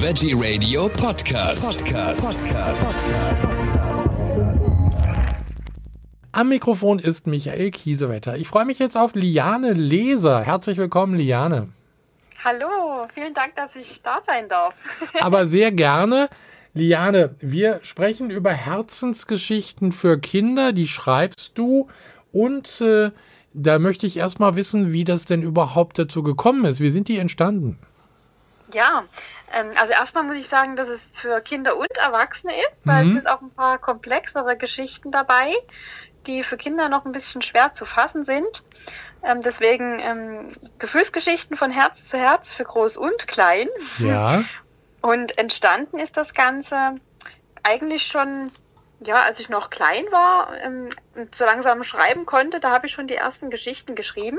Veggie 0.00 0.32
Radio 0.32 0.88
Podcast. 0.88 1.84
Podcast. 1.84 2.22
Am 6.30 6.48
Mikrofon 6.50 7.00
ist 7.00 7.26
Michael 7.26 7.72
Kiesewetter. 7.72 8.36
Ich 8.36 8.46
freue 8.46 8.64
mich 8.64 8.78
jetzt 8.78 8.96
auf 8.96 9.16
Liane 9.16 9.72
Leser. 9.72 10.42
Herzlich 10.42 10.78
willkommen, 10.78 11.16
Liane. 11.16 11.70
Hallo, 12.44 13.08
vielen 13.12 13.34
Dank, 13.34 13.56
dass 13.56 13.74
ich 13.74 14.00
da 14.02 14.18
sein 14.24 14.48
darf. 14.48 14.72
Aber 15.20 15.48
sehr 15.48 15.72
gerne. 15.72 16.28
Liane, 16.74 17.34
wir 17.40 17.80
sprechen 17.82 18.30
über 18.30 18.52
Herzensgeschichten 18.52 19.90
für 19.90 20.20
Kinder, 20.20 20.72
die 20.72 20.86
schreibst 20.86 21.50
du. 21.56 21.88
Und 22.30 22.80
äh, 22.80 23.10
da 23.52 23.80
möchte 23.80 24.06
ich 24.06 24.16
erstmal 24.16 24.54
wissen, 24.54 24.92
wie 24.92 25.04
das 25.04 25.24
denn 25.24 25.42
überhaupt 25.42 25.98
dazu 25.98 26.22
gekommen 26.22 26.66
ist. 26.66 26.78
Wie 26.78 26.90
sind 26.90 27.08
die 27.08 27.18
entstanden? 27.18 27.80
Ja, 28.72 29.04
ähm, 29.52 29.72
also 29.80 29.92
erstmal 29.92 30.24
muss 30.24 30.36
ich 30.36 30.48
sagen, 30.48 30.76
dass 30.76 30.88
es 30.88 31.00
für 31.12 31.40
Kinder 31.40 31.76
und 31.76 31.96
Erwachsene 31.96 32.52
ist, 32.70 32.86
weil 32.86 33.04
mhm. 33.04 33.10
es 33.10 33.22
sind 33.22 33.30
auch 33.30 33.40
ein 33.40 33.50
paar 33.50 33.78
komplexere 33.78 34.56
Geschichten 34.56 35.10
dabei, 35.10 35.54
die 36.26 36.42
für 36.42 36.56
Kinder 36.56 36.88
noch 36.88 37.04
ein 37.04 37.12
bisschen 37.12 37.42
schwer 37.42 37.72
zu 37.72 37.84
fassen 37.84 38.24
sind. 38.24 38.62
Ähm, 39.22 39.40
deswegen 39.40 39.98
ähm, 40.00 40.48
Gefühlsgeschichten 40.78 41.56
von 41.56 41.70
Herz 41.70 42.04
zu 42.04 42.18
Herz 42.18 42.52
für 42.52 42.64
groß 42.64 42.96
und 42.96 43.26
klein. 43.26 43.68
Ja. 43.98 44.44
Und 45.00 45.38
entstanden 45.38 45.98
ist 45.98 46.16
das 46.16 46.34
Ganze 46.34 46.96
eigentlich 47.62 48.06
schon, 48.06 48.50
ja, 49.00 49.22
als 49.22 49.38
ich 49.38 49.48
noch 49.48 49.70
klein 49.70 50.04
war 50.10 50.52
ähm, 50.60 50.86
und 51.14 51.34
so 51.34 51.44
langsam 51.44 51.84
schreiben 51.84 52.26
konnte, 52.26 52.58
da 52.58 52.72
habe 52.72 52.86
ich 52.86 52.92
schon 52.92 53.06
die 53.06 53.14
ersten 53.14 53.48
Geschichten 53.48 53.94
geschrieben. 53.94 54.38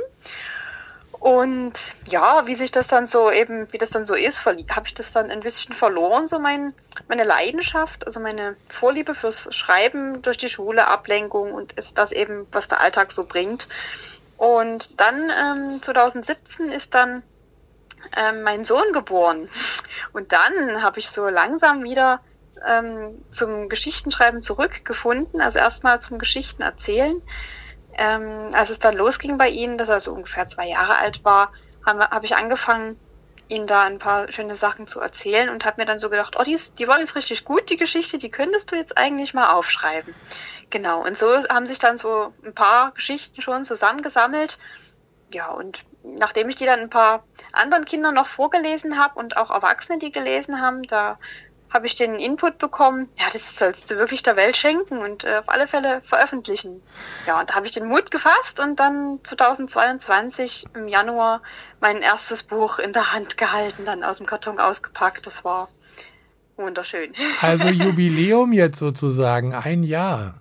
Und 1.19 1.73
ja, 2.05 2.47
wie 2.47 2.55
sich 2.55 2.71
das 2.71 2.87
dann 2.87 3.05
so 3.05 3.29
eben, 3.29 3.71
wie 3.73 3.77
das 3.77 3.89
dann 3.89 4.05
so 4.05 4.15
ist, 4.15 4.45
habe 4.45 4.57
ich 4.85 4.93
das 4.93 5.11
dann 5.11 5.29
ein 5.29 5.41
bisschen 5.41 5.75
verloren, 5.75 6.27
so 6.27 6.39
mein, 6.39 6.73
meine 7.09 7.25
Leidenschaft, 7.25 8.05
also 8.05 8.21
meine 8.21 8.55
Vorliebe 8.69 9.13
fürs 9.15 9.53
Schreiben 9.53 10.21
durch 10.21 10.37
die 10.37 10.47
Schule, 10.47 10.87
Ablenkung 10.87 11.51
und 11.53 11.73
ist 11.73 11.97
das 11.97 12.13
eben, 12.13 12.47
was 12.53 12.69
der 12.69 12.79
Alltag 12.79 13.11
so 13.11 13.25
bringt. 13.25 13.67
Und 14.37 15.01
dann 15.01 15.29
ähm, 15.29 15.81
2017 15.81 16.71
ist 16.71 16.93
dann 16.93 17.21
ähm, 18.15 18.43
mein 18.43 18.63
Sohn 18.63 18.93
geboren. 18.93 19.49
Und 20.13 20.31
dann 20.31 20.81
habe 20.81 20.99
ich 20.99 21.09
so 21.09 21.27
langsam 21.27 21.83
wieder 21.83 22.21
ähm, 22.65 23.21
zum 23.29 23.67
Geschichtenschreiben 23.67 24.41
zurückgefunden, 24.41 25.41
also 25.41 25.59
erstmal 25.59 25.99
zum 25.99 26.17
Geschichten 26.17 26.61
erzählen 26.61 27.21
ähm, 27.99 28.47
als 28.53 28.69
es 28.69 28.79
dann 28.79 28.95
losging 28.95 29.37
bei 29.37 29.49
ihnen, 29.49 29.77
dass 29.77 29.89
er 29.89 29.99
so 29.99 30.13
ungefähr 30.13 30.47
zwei 30.47 30.69
Jahre 30.69 30.97
alt 30.97 31.23
war, 31.25 31.51
habe 31.85 32.09
hab 32.09 32.23
ich 32.23 32.35
angefangen, 32.35 32.97
ihnen 33.49 33.67
da 33.67 33.83
ein 33.83 33.99
paar 33.99 34.31
schöne 34.31 34.55
Sachen 34.55 34.87
zu 34.87 35.01
erzählen 35.01 35.49
und 35.49 35.65
habe 35.65 35.81
mir 35.81 35.85
dann 35.85 35.99
so 35.99 36.09
gedacht, 36.09 36.35
oh, 36.39 36.43
die, 36.43 36.53
ist, 36.53 36.79
die 36.79 36.87
war 36.87 36.99
jetzt 36.99 37.15
richtig 37.15 37.43
gut, 37.43 37.69
die 37.69 37.77
Geschichte, 37.77 38.17
die 38.17 38.29
könntest 38.29 38.71
du 38.71 38.75
jetzt 38.75 38.97
eigentlich 38.97 39.33
mal 39.33 39.51
aufschreiben. 39.51 40.13
Genau, 40.69 41.03
und 41.03 41.17
so 41.17 41.27
haben 41.49 41.65
sich 41.65 41.79
dann 41.79 41.97
so 41.97 42.33
ein 42.45 42.53
paar 42.53 42.91
Geschichten 42.91 43.41
schon 43.41 43.65
zusammengesammelt. 43.65 44.57
Ja, 45.33 45.47
und 45.51 45.83
nachdem 46.03 46.47
ich 46.47 46.55
die 46.55 46.65
dann 46.65 46.79
ein 46.79 46.89
paar 46.89 47.25
anderen 47.51 47.85
Kindern 47.85 48.15
noch 48.15 48.27
vorgelesen 48.27 48.97
habe 48.97 49.19
und 49.19 49.35
auch 49.35 49.51
Erwachsene, 49.51 49.99
die 49.99 50.11
gelesen 50.11 50.61
haben, 50.61 50.83
da 50.83 51.19
habe 51.71 51.85
ich 51.85 51.95
den 51.95 52.15
Input 52.15 52.57
bekommen, 52.57 53.09
ja, 53.17 53.25
das 53.31 53.55
sollst 53.55 53.89
du 53.91 53.97
wirklich 53.97 54.23
der 54.23 54.35
Welt 54.35 54.57
schenken 54.57 54.97
und 54.99 55.23
äh, 55.23 55.37
auf 55.37 55.49
alle 55.49 55.67
Fälle 55.67 56.01
veröffentlichen. 56.01 56.81
Ja, 57.27 57.39
und 57.39 57.49
da 57.49 57.55
habe 57.55 57.67
ich 57.67 57.73
den 57.73 57.87
Mut 57.87 58.11
gefasst 58.11 58.59
und 58.59 58.79
dann 58.79 59.19
2022 59.23 60.67
im 60.73 60.87
Januar 60.87 61.41
mein 61.79 62.01
erstes 62.01 62.43
Buch 62.43 62.79
in 62.79 62.93
der 62.93 63.13
Hand 63.13 63.37
gehalten, 63.37 63.85
dann 63.85 64.03
aus 64.03 64.17
dem 64.17 64.25
Karton 64.25 64.59
ausgepackt. 64.59 65.27
Das 65.27 65.43
war 65.43 65.69
wunderschön. 66.57 67.13
Also 67.41 67.67
Jubiläum 67.67 68.51
jetzt 68.51 68.79
sozusagen, 68.79 69.53
ein 69.53 69.83
Jahr. 69.83 70.35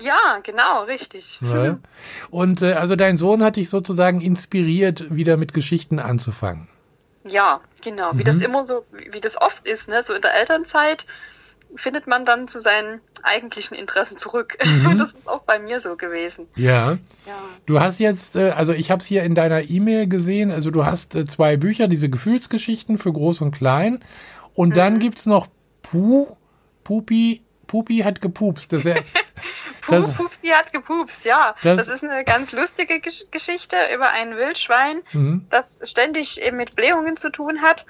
Ja, 0.00 0.40
genau, 0.42 0.84
richtig. 0.84 1.40
Ja. 1.40 1.78
Und 2.30 2.60
äh, 2.60 2.74
also 2.74 2.96
dein 2.96 3.16
Sohn 3.18 3.42
hat 3.42 3.56
dich 3.56 3.70
sozusagen 3.70 4.20
inspiriert, 4.20 5.14
wieder 5.14 5.36
mit 5.36 5.54
Geschichten 5.54 5.98
anzufangen. 5.98 6.68
Ja, 7.28 7.60
genau. 7.82 8.12
Mhm. 8.12 8.18
Wie 8.18 8.24
das 8.24 8.36
mhm. 8.36 8.42
immer 8.42 8.64
so, 8.64 8.84
wie 9.10 9.20
das 9.20 9.40
oft 9.40 9.66
ist, 9.66 9.88
ne? 9.88 10.02
So 10.02 10.14
in 10.14 10.22
der 10.22 10.34
Elternzeit 10.34 11.06
findet 11.74 12.06
man 12.06 12.24
dann 12.24 12.46
zu 12.48 12.60
seinen 12.60 13.00
eigentlichen 13.22 13.76
Interessen 13.76 14.16
zurück. 14.18 14.56
Mhm. 14.66 14.98
Das 14.98 15.10
ist 15.10 15.28
auch 15.28 15.42
bei 15.42 15.58
mir 15.58 15.80
so 15.80 15.96
gewesen. 15.96 16.46
Ja. 16.56 16.92
ja. 17.26 17.38
Du 17.66 17.80
hast 17.80 17.98
jetzt, 17.98 18.36
äh, 18.36 18.50
also 18.50 18.72
ich 18.72 18.90
habe 18.90 19.00
es 19.00 19.06
hier 19.06 19.22
in 19.22 19.34
deiner 19.34 19.68
E-Mail 19.68 20.06
gesehen, 20.06 20.50
also 20.50 20.70
du 20.70 20.84
hast 20.84 21.14
äh, 21.14 21.24
zwei 21.24 21.56
Bücher, 21.56 21.88
diese 21.88 22.08
Gefühlsgeschichten 22.08 22.98
für 22.98 23.12
Groß 23.12 23.40
und 23.40 23.52
Klein. 23.52 24.00
Und 24.54 24.70
mhm. 24.70 24.74
dann 24.74 24.98
gibt's 24.98 25.24
noch 25.26 25.48
Puh, 25.82 26.36
Pupi, 26.84 27.42
Pupi 27.66 27.98
hat 27.98 28.20
gepupst. 28.20 28.72
Das, 28.72 28.84
Puh, 29.86 30.12
Pupsi 30.12 30.48
hat 30.48 30.72
gepupst, 30.72 31.24
ja. 31.24 31.54
Das, 31.62 31.76
das, 31.78 31.88
ist 31.88 32.04
eine 32.04 32.24
ganz 32.24 32.52
lustige 32.52 33.00
Gesch 33.00 33.24
Geschichte 33.30 33.76
über 33.94 34.10
ein 34.10 34.36
Wildschwein, 34.36 35.02
mhm. 35.12 35.46
das 35.50 35.78
ständig 35.82 36.40
eben 36.40 36.56
mit 36.56 36.76
Blähungen 36.76 37.16
zu 37.16 37.30
tun 37.30 37.62
hat. 37.62 37.86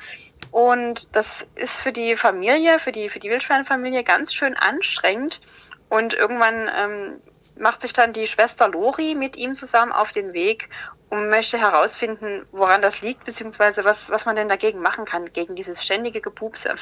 Und 0.50 1.14
das 1.14 1.46
ist 1.54 1.80
für 1.80 1.92
die 1.92 2.16
Familie, 2.16 2.78
für 2.78 2.92
die, 2.92 3.08
für 3.08 3.18
die 3.18 3.30
Wildschweinfamilie 3.30 4.04
ganz 4.04 4.32
schön 4.32 4.56
anstrengend. 4.56 5.40
Und 5.88 6.14
irgendwann 6.14 6.70
ähm, 6.76 7.20
macht 7.58 7.82
sich 7.82 7.92
dann 7.92 8.12
die 8.12 8.26
Schwester 8.26 8.68
Lori 8.68 9.14
mit 9.14 9.36
ihm 9.36 9.54
zusammen 9.54 9.92
auf 9.92 10.12
den 10.12 10.32
Weg 10.32 10.68
und 11.08 11.28
möchte 11.28 11.58
herausfinden, 11.58 12.46
woran 12.52 12.82
das 12.82 13.00
liegt, 13.00 13.24
beziehungsweise 13.24 13.84
was, 13.84 14.10
was 14.10 14.26
man 14.26 14.36
denn 14.36 14.48
dagegen 14.48 14.80
machen 14.80 15.04
kann, 15.04 15.32
gegen 15.32 15.54
dieses 15.54 15.84
ständige 15.84 16.20
Gepupse. 16.20 16.74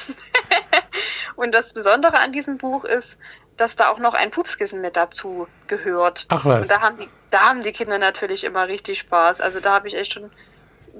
und 1.35 1.53
das 1.53 1.73
Besondere 1.73 2.17
an 2.17 2.31
diesem 2.31 2.57
Buch 2.57 2.85
ist, 2.85 3.17
dass 3.57 3.75
da 3.75 3.89
auch 3.89 3.99
noch 3.99 4.13
ein 4.13 4.31
Pupskissen 4.31 4.81
mit 4.81 4.95
dazu 4.95 5.47
gehört. 5.67 6.25
Ach 6.29 6.45
was. 6.45 6.63
Und 6.63 6.71
da 6.71 6.81
haben 6.81 6.97
die, 6.97 7.09
da 7.31 7.41
haben 7.41 7.61
die 7.61 7.71
Kinder 7.71 7.97
natürlich 7.97 8.43
immer 8.43 8.67
richtig 8.67 8.99
Spaß. 8.99 9.41
Also 9.41 9.59
da 9.59 9.73
habe 9.73 9.87
ich 9.87 9.95
echt 9.95 10.13
schon 10.13 10.31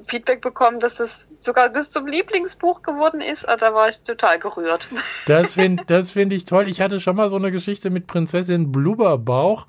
Feedback 0.04 0.42
bekommen, 0.42 0.80
dass 0.80 0.96
das 0.96 1.30
sogar 1.40 1.70
bis 1.70 1.92
zum 1.92 2.08
Lieblingsbuch 2.08 2.82
geworden 2.82 3.22
ist. 3.22 3.48
Also 3.48 3.66
da 3.66 3.74
war 3.74 3.90
ich 3.90 4.00
total 4.00 4.40
gerührt. 4.40 4.90
Das 5.28 5.54
finde 5.54 5.84
das 5.88 6.12
find 6.12 6.32
ich 6.34 6.46
toll. 6.46 6.70
Ich 6.70 6.82
hatte 6.82 7.00
schon 7.00 7.16
mal 7.16 7.30
so 7.30 7.36
eine 7.36 7.52
Geschichte 7.52 7.90
mit 7.90 8.08
Prinzessin 8.08 8.72
Blubberbauch. 8.72 9.68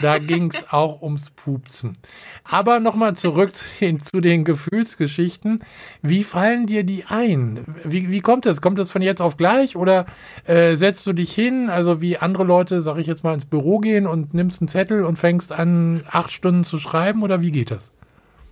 Da 0.00 0.18
ging 0.18 0.52
es 0.52 0.64
auch 0.72 1.02
ums 1.02 1.30
Pupsen. 1.30 1.98
Aber 2.44 2.80
nochmal 2.80 3.16
zurück 3.16 3.52
zu 3.54 4.20
den 4.20 4.44
Gefühlsgeschichten. 4.44 5.64
Wie 6.02 6.24
fallen 6.24 6.66
dir 6.66 6.84
die 6.84 7.04
ein? 7.06 7.64
Wie, 7.84 8.10
wie 8.10 8.20
kommt 8.20 8.46
das? 8.46 8.60
Kommt 8.60 8.78
das 8.78 8.90
von 8.90 9.02
jetzt 9.02 9.22
auf 9.22 9.36
gleich 9.36 9.76
oder 9.76 10.06
äh, 10.44 10.76
setzt 10.76 11.06
du 11.06 11.12
dich 11.12 11.32
hin, 11.32 11.70
also 11.70 12.00
wie 12.00 12.18
andere 12.18 12.44
Leute, 12.44 12.82
sag 12.82 12.98
ich 12.98 13.06
jetzt 13.06 13.24
mal, 13.24 13.34
ins 13.34 13.46
Büro 13.46 13.78
gehen 13.78 14.06
und 14.06 14.34
nimmst 14.34 14.60
einen 14.60 14.68
Zettel 14.68 15.04
und 15.04 15.16
fängst 15.16 15.52
an, 15.52 16.04
acht 16.10 16.32
Stunden 16.32 16.64
zu 16.64 16.78
schreiben 16.78 17.22
oder 17.22 17.40
wie 17.40 17.52
geht 17.52 17.70
das? 17.70 17.92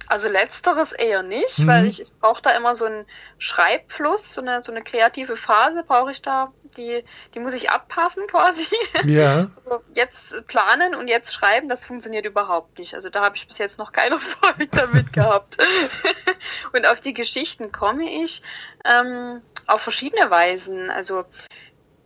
Also 0.08 0.28
letzteres 0.28 0.92
eher 0.92 1.22
nicht, 1.22 1.60
mhm. 1.60 1.66
weil 1.66 1.86
ich, 1.86 2.00
ich 2.02 2.12
brauche 2.18 2.42
da 2.42 2.50
immer 2.50 2.74
so 2.74 2.84
einen 2.84 3.06
Schreibfluss, 3.38 4.34
so 4.34 4.40
eine, 4.40 4.60
so 4.60 4.70
eine 4.70 4.82
kreative 4.82 5.36
Phase 5.36 5.82
brauche 5.82 6.10
ich 6.10 6.20
da, 6.20 6.52
die, 6.76 7.04
die 7.34 7.40
muss 7.40 7.54
ich 7.54 7.70
abpassen 7.70 8.26
quasi. 8.28 8.66
Ja. 9.04 9.48
So, 9.50 9.82
jetzt 9.92 10.46
planen 10.46 10.94
und 10.94 11.08
jetzt 11.08 11.32
schreiben, 11.32 11.68
das 11.68 11.86
funktioniert 11.86 12.26
überhaupt 12.26 12.78
nicht. 12.78 12.94
Also 12.94 13.08
da 13.08 13.24
habe 13.24 13.36
ich 13.36 13.46
bis 13.46 13.58
jetzt 13.58 13.78
noch 13.78 13.92
keine 13.92 14.14
Erfolg 14.42 14.70
damit 14.72 15.12
gehabt. 15.12 15.56
und 16.72 16.86
auf 16.86 17.00
die 17.00 17.14
Geschichten 17.14 17.72
komme 17.72 18.10
ich 18.10 18.42
ähm, 18.84 19.40
auf 19.66 19.80
verschiedene 19.80 20.30
Weisen. 20.30 20.90
Also 20.90 21.24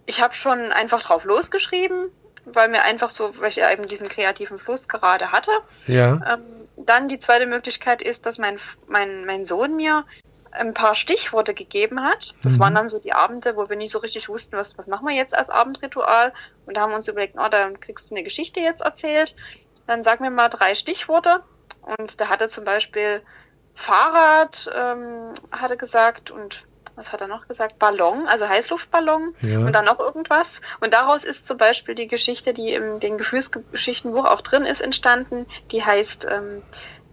ich 0.07 0.23
habe 0.23 0.35
schon 0.35 0.73
einfach 0.73 1.03
drauf 1.03 1.25
losgeschrieben, 1.25 2.11
weil 2.45 2.69
mir 2.69 2.83
einfach 2.83 3.11
so, 3.11 3.39
weil 3.41 3.51
ich 3.51 3.61
eben 3.61 3.89
diesen 3.89 4.09
kreativen 4.09 4.59
Fluss 4.59 4.89
gerade 4.89 5.33
hatte. 5.33 5.51
Ja. 5.87 6.35
Ähm, 6.35 6.68
dann 6.85 7.09
die 7.09 7.19
zweite 7.19 7.47
Möglichkeit 7.47 8.03
ist, 8.03 8.27
dass 8.27 8.39
mein, 8.39 8.59
mein, 8.87 9.25
mein 9.25 9.45
Sohn 9.45 9.77
mir 9.77 10.05
ein 10.51 10.75
paar 10.75 10.95
Stichworte 10.95 11.55
gegeben 11.55 12.03
hat. 12.03 12.35
Das 12.43 12.55
mhm. 12.55 12.61
waren 12.61 12.75
dann 12.75 12.89
so 12.89 12.99
die 12.99 13.13
Abende, 13.13 13.57
wo 13.57 13.69
wir 13.69 13.77
nicht 13.77 13.93
so 13.93 13.99
richtig 13.99 14.29
wussten, 14.29 14.57
was, 14.57 14.79
was 14.79 14.87
machen 14.87 15.07
wir 15.07 15.15
jetzt 15.15 15.35
als 15.35 15.51
Abendritual. 15.51 16.33
Und 16.67 16.77
da 16.77 16.83
haben 16.83 16.91
wir 16.91 16.97
uns 16.97 17.09
überlegt, 17.09 17.37
oh, 17.39 17.49
dann 17.49 17.81
kriegst 17.81 18.11
du 18.11 18.15
eine 18.15 18.25
Geschichte 18.25 18.61
jetzt 18.61 18.81
erzählt. 18.81 19.37
Dann 19.87 20.05
sag 20.05 20.21
mir 20.21 20.31
mal 20.31 20.49
drei 20.49 20.75
Stichworte. 20.75 21.43
Und 21.83 22.21
da 22.21 22.29
hatte 22.29 22.49
zum 22.49 22.65
Beispiel 22.65 23.23
Fahrrad, 23.75 24.71
ähm, 24.75 25.35
hatte 25.53 25.77
gesagt, 25.77 26.31
und 26.31 26.67
was 26.99 27.13
hat 27.13 27.21
er 27.21 27.29
noch 27.29 27.47
gesagt? 27.47 27.79
Ballon, 27.79 28.27
also 28.27 28.49
Heißluftballon 28.49 29.35
ja. 29.41 29.61
und 29.61 29.73
dann 29.73 29.85
noch 29.85 30.01
irgendwas. 30.01 30.61
Und 30.81 30.93
daraus 30.93 31.25
ist 31.25 31.47
zum 31.47 31.57
Beispiel 31.57 31.95
die 31.95 32.09
Geschichte, 32.09 32.53
die 32.53 32.73
im 32.75 33.01
den 33.01 33.17
Gefühlsgeschichtenbuch 33.17 34.25
auch 34.25 34.41
drin 34.41 34.65
ist, 34.65 34.81
entstanden. 34.81 35.47
Die 35.71 35.85
heißt 35.85 36.27
ähm, 36.29 36.63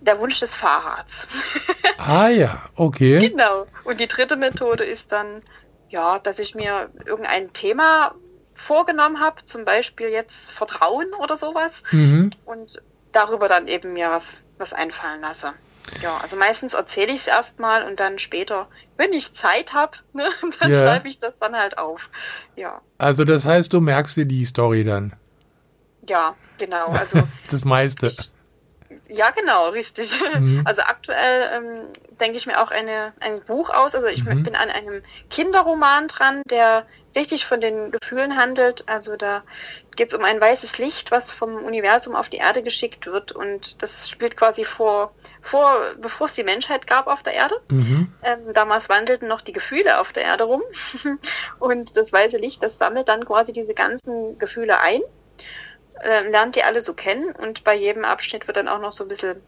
Der 0.01 0.19
Wunsch 0.19 0.39
des 0.39 0.55
Fahrrads. 0.55 1.27
ah 1.97 2.27
ja, 2.27 2.63
okay. 2.75 3.29
Genau. 3.29 3.67
Und 3.83 3.99
die 3.99 4.07
dritte 4.07 4.35
Methode 4.35 4.83
ist 4.83 5.11
dann, 5.11 5.43
ja, 5.89 6.19
dass 6.19 6.39
ich 6.39 6.55
mir 6.55 6.89
irgendein 7.05 7.53
Thema 7.53 8.15
vorgenommen 8.55 9.19
habe, 9.19 9.45
zum 9.45 9.65
Beispiel 9.65 10.07
jetzt 10.07 10.51
Vertrauen 10.51 11.13
oder 11.13 11.37
sowas. 11.37 11.83
Mhm. 11.91 12.31
Und 12.45 12.81
darüber 13.11 13.47
dann 13.47 13.67
eben 13.67 13.93
mir 13.93 14.09
was, 14.09 14.41
was 14.57 14.73
einfallen 14.73 15.21
lasse. 15.21 15.53
Ja, 16.01 16.17
also 16.17 16.35
meistens 16.37 16.73
erzähle 16.73 17.13
ich 17.13 17.21
es 17.21 17.27
erstmal 17.27 17.83
und 17.85 17.99
dann 17.99 18.19
später, 18.19 18.69
wenn 18.97 19.13
ich 19.13 19.33
Zeit 19.35 19.73
habe, 19.73 19.97
ne, 20.13 20.29
dann 20.59 20.73
Ja. 20.73 20.73
schreibe 20.73 21.07
ich 21.09 21.19
das 21.19 21.33
dann 21.39 21.55
halt 21.57 21.77
auf. 21.77 22.09
Ja, 22.55 22.81
Also 22.97 23.23
das 23.23 23.45
heißt, 23.45 23.71
du 23.71 23.79
merkst 23.79 24.17
dir 24.17 24.25
die 24.25 24.43
Story 24.45 24.83
dann. 24.83 25.15
ja, 26.01 26.37
genau. 26.57 26.93
Also 26.93 27.29
Das 27.47 27.65
meiste. 27.65 28.15
ich, 28.17 28.34
ja, 29.07 29.29
genau, 29.31 29.69
richtig. 29.69 30.19
Mhm. 30.39 30.61
Also 30.65 30.81
aktuell 30.81 31.49
ähm, 31.53 31.93
denke 32.19 32.37
ich 32.37 32.45
mir 32.45 32.61
auch 32.61 32.71
eine, 32.71 33.13
ein 33.19 33.41
Buch 33.41 33.69
aus. 33.69 33.95
Also 33.95 34.07
ich 34.07 34.23
Mhm. 34.25 34.43
bin 34.43 34.55
an 34.55 34.69
einem 34.69 35.03
Kinderroman 35.29 36.07
dran, 36.07 36.41
der 36.49 36.85
richtig 37.15 37.45
von 37.45 37.61
den 37.61 37.91
Gefühlen 37.91 38.35
handelt. 38.35 38.87
Also 38.87 39.15
da 39.15 39.43
geht 39.95 40.09
es 40.09 40.13
um 40.13 40.23
ein 40.25 40.41
weißes 40.41 40.77
Licht, 40.77 41.11
was 41.11 41.31
vom 41.31 41.63
Universum 41.63 42.15
auf 42.15 42.29
die 42.29 42.37
Erde 42.37 42.63
geschickt 42.63 43.05
wird. 43.05 43.31
Und 43.31 43.81
das 43.81 44.09
spielt 44.09 44.35
quasi 44.35 44.65
vor, 44.65 45.13
vor 45.41 45.79
bevor 45.99 46.25
es 46.25 46.33
die 46.33 46.43
Menschheit 46.43 46.87
gab 46.87 47.07
auf 47.07 47.23
der 47.23 47.33
Erde. 47.33 47.55
Mhm. 47.69 48.13
Ähm, 48.23 48.53
damals 48.53 48.89
wandelten 48.89 49.27
noch 49.27 49.41
die 49.41 49.53
Gefühle 49.53 49.99
auf 49.99 50.11
der 50.11 50.23
Erde 50.23 50.45
rum. 50.45 50.63
Und 51.59 51.95
das 51.95 52.11
weiße 52.11 52.37
Licht, 52.37 52.63
das 52.63 52.77
sammelt 52.77 53.07
dann 53.07 53.25
quasi 53.25 53.53
diese 53.53 53.73
ganzen 53.73 54.37
Gefühle 54.39 54.79
ein, 54.79 55.01
ähm, 56.05 56.31
lernt 56.31 56.55
die 56.55 56.63
alle 56.63 56.81
so 56.81 56.93
kennen 56.93 57.33
und 57.35 57.63
bei 57.63 57.75
jedem 57.75 58.05
Abschnitt 58.05 58.47
wird 58.47 58.57
dann 58.57 58.67
auch 58.69 58.79
noch 58.79 58.91
so 58.91 59.03
ein 59.05 59.07
bisschen 59.09 59.43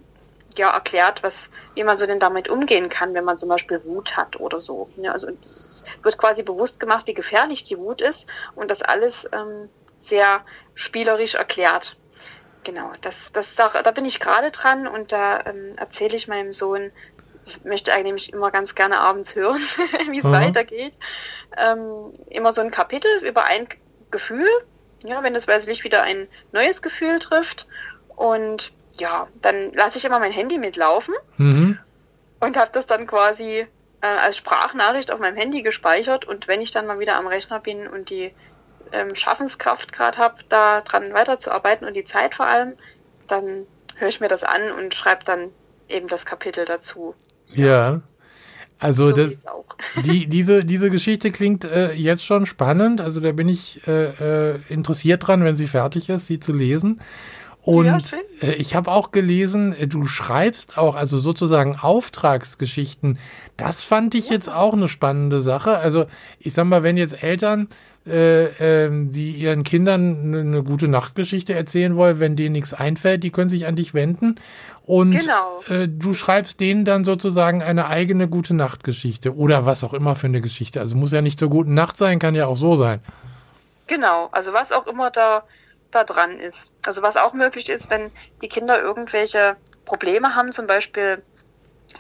ja, 0.57 0.71
erklärt, 0.71 1.23
was, 1.23 1.49
wie 1.75 1.83
man 1.83 1.97
so 1.97 2.05
denn 2.07 2.19
damit 2.19 2.49
umgehen 2.49 2.89
kann, 2.89 3.13
wenn 3.13 3.25
man 3.25 3.37
zum 3.37 3.49
Beispiel 3.49 3.83
Wut 3.85 4.17
hat 4.17 4.39
oder 4.39 4.59
so. 4.59 4.91
Ja, 4.95 5.11
also 5.11 5.27
es 5.43 5.83
wird 6.03 6.17
quasi 6.17 6.43
bewusst 6.43 6.79
gemacht, 6.79 7.07
wie 7.07 7.13
gefährlich 7.13 7.63
die 7.65 7.77
Wut 7.77 8.01
ist 8.01 8.27
und 8.55 8.71
das 8.71 8.81
alles 8.81 9.29
ähm, 9.33 9.69
sehr 9.99 10.45
spielerisch 10.73 11.35
erklärt. 11.35 11.97
Genau, 12.63 12.91
das, 13.01 13.31
das 13.33 13.55
da, 13.55 13.69
da 13.83 13.91
bin 13.91 14.05
ich 14.05 14.19
gerade 14.19 14.51
dran 14.51 14.87
und 14.87 15.11
da 15.11 15.45
ähm, 15.45 15.73
erzähle 15.77 16.15
ich 16.15 16.27
meinem 16.27 16.51
Sohn, 16.51 16.91
ich 17.45 17.63
möchte 17.63 17.93
eigentlich 17.93 18.33
immer 18.33 18.51
ganz 18.51 18.75
gerne 18.75 18.99
abends 18.99 19.35
hören, 19.35 19.61
wie 20.11 20.19
es 20.19 20.25
Mhm. 20.25 20.31
weitergeht. 20.31 20.97
Ähm, 21.57 22.13
immer 22.27 22.51
so 22.51 22.61
ein 22.61 22.71
Kapitel 22.71 23.09
über 23.23 23.45
ein 23.45 23.67
Gefühl, 24.11 24.49
ja, 25.03 25.23
wenn 25.23 25.33
das 25.33 25.47
weiß 25.47 25.67
ich 25.67 25.83
wieder 25.83 26.03
ein 26.03 26.27
neues 26.51 26.81
Gefühl 26.81 27.19
trifft. 27.19 27.67
Und 28.15 28.71
ja, 28.93 29.27
dann 29.41 29.73
lasse 29.73 29.97
ich 29.97 30.05
immer 30.05 30.19
mein 30.19 30.31
Handy 30.31 30.57
mitlaufen 30.57 31.13
Mhm. 31.37 31.77
und 32.39 32.57
habe 32.57 32.71
das 32.73 32.85
dann 32.85 33.05
quasi 33.05 33.67
äh, 34.01 34.07
als 34.07 34.37
Sprachnachricht 34.37 35.11
auf 35.11 35.19
meinem 35.19 35.35
Handy 35.35 35.61
gespeichert. 35.61 36.25
Und 36.25 36.47
wenn 36.47 36.61
ich 36.61 36.71
dann 36.71 36.87
mal 36.87 36.99
wieder 36.99 37.15
am 37.15 37.27
Rechner 37.27 37.59
bin 37.59 37.87
und 37.87 38.09
die 38.09 38.33
ähm, 38.91 39.15
Schaffenskraft 39.15 39.91
gerade 39.91 40.17
habe, 40.17 40.35
da 40.49 40.81
dran 40.81 41.13
weiterzuarbeiten 41.13 41.85
und 41.87 41.95
die 41.95 42.05
Zeit 42.05 42.35
vor 42.35 42.47
allem, 42.47 42.73
dann 43.27 43.67
höre 43.97 44.07
ich 44.07 44.19
mir 44.19 44.29
das 44.29 44.43
an 44.43 44.71
und 44.71 44.93
schreibe 44.93 45.23
dann 45.25 45.51
eben 45.89 46.07
das 46.07 46.25
Kapitel 46.25 46.65
dazu. 46.65 47.15
Ja. 47.53 48.01
Also 48.79 49.07
so 49.07 49.15
das, 49.15 49.37
die, 50.05 50.27
diese, 50.27 50.65
diese 50.65 50.89
Geschichte 50.89 51.31
klingt 51.31 51.63
äh, 51.63 51.93
jetzt 51.93 52.25
schon 52.25 52.45
spannend. 52.45 53.01
Also 53.01 53.19
da 53.19 53.31
bin 53.31 53.49
ich 53.49 53.87
äh, 53.87 54.53
äh, 54.53 54.59
interessiert 54.69 55.27
dran, 55.27 55.43
wenn 55.43 55.57
sie 55.57 55.67
fertig 55.67 56.09
ist, 56.09 56.27
sie 56.27 56.39
zu 56.39 56.53
lesen. 56.53 57.01
Und 57.61 57.85
Ja, 57.85 57.99
äh, 58.41 58.53
ich 58.53 58.75
habe 58.75 58.91
auch 58.91 59.11
gelesen, 59.11 59.73
äh, 59.73 59.87
du 59.87 60.05
schreibst 60.05 60.77
auch, 60.77 60.95
also 60.95 61.17
sozusagen 61.17 61.75
Auftragsgeschichten. 61.75 63.19
Das 63.57 63.83
fand 63.83 64.15
ich 64.15 64.29
jetzt 64.29 64.49
auch 64.49 64.73
eine 64.73 64.87
spannende 64.87 65.41
Sache. 65.41 65.77
Also 65.77 66.05
ich 66.39 66.53
sag 66.53 66.65
mal, 66.65 66.83
wenn 66.83 66.95
jetzt 66.95 67.23
Eltern, 67.23 67.67
äh, 68.07 68.85
ähm, 68.85 69.11
die 69.11 69.31
ihren 69.31 69.63
Kindern 69.63 70.21
eine, 70.23 70.39
eine 70.39 70.63
gute 70.63 70.87
Nachtgeschichte 70.87 71.53
erzählen 71.53 71.95
wollen, 71.95 72.19
wenn 72.19 72.35
denen 72.35 72.53
nichts 72.53 72.73
einfällt, 72.73 73.23
die 73.23 73.31
können 73.31 73.49
sich 73.49 73.67
an 73.67 73.75
dich 73.75 73.93
wenden. 73.93 74.39
Und 74.85 75.11
Genau. 75.11 75.59
äh, 75.69 75.87
du 75.89 76.13
schreibst 76.13 76.59
denen 76.59 76.85
dann 76.85 77.03
sozusagen 77.05 77.61
eine 77.61 77.87
eigene 77.87 78.27
gute 78.29 78.53
Nachtgeschichte 78.53 79.35
oder 79.35 79.65
was 79.65 79.83
auch 79.83 79.93
immer 79.93 80.15
für 80.15 80.27
eine 80.27 80.41
Geschichte. 80.41 80.79
Also 80.79 80.95
muss 80.95 81.11
ja 81.11 81.21
nicht 81.21 81.39
zur 81.39 81.49
guten 81.49 81.73
Nacht 81.73 81.97
sein, 81.97 82.19
kann 82.19 82.35
ja 82.35 82.47
auch 82.47 82.55
so 82.55 82.75
sein. 82.75 83.01
Genau, 83.87 84.29
also 84.31 84.53
was 84.53 84.71
auch 84.71 84.87
immer 84.87 85.11
da, 85.11 85.43
da 85.91 86.03
dran 86.03 86.39
ist. 86.39 86.73
Also 86.85 87.01
was 87.01 87.17
auch 87.17 87.33
möglich 87.33 87.69
ist, 87.69 87.89
wenn 87.89 88.11
die 88.41 88.49
Kinder 88.49 88.81
irgendwelche 88.81 89.57
Probleme 89.85 90.35
haben, 90.35 90.51
zum 90.51 90.67
Beispiel, 90.67 91.23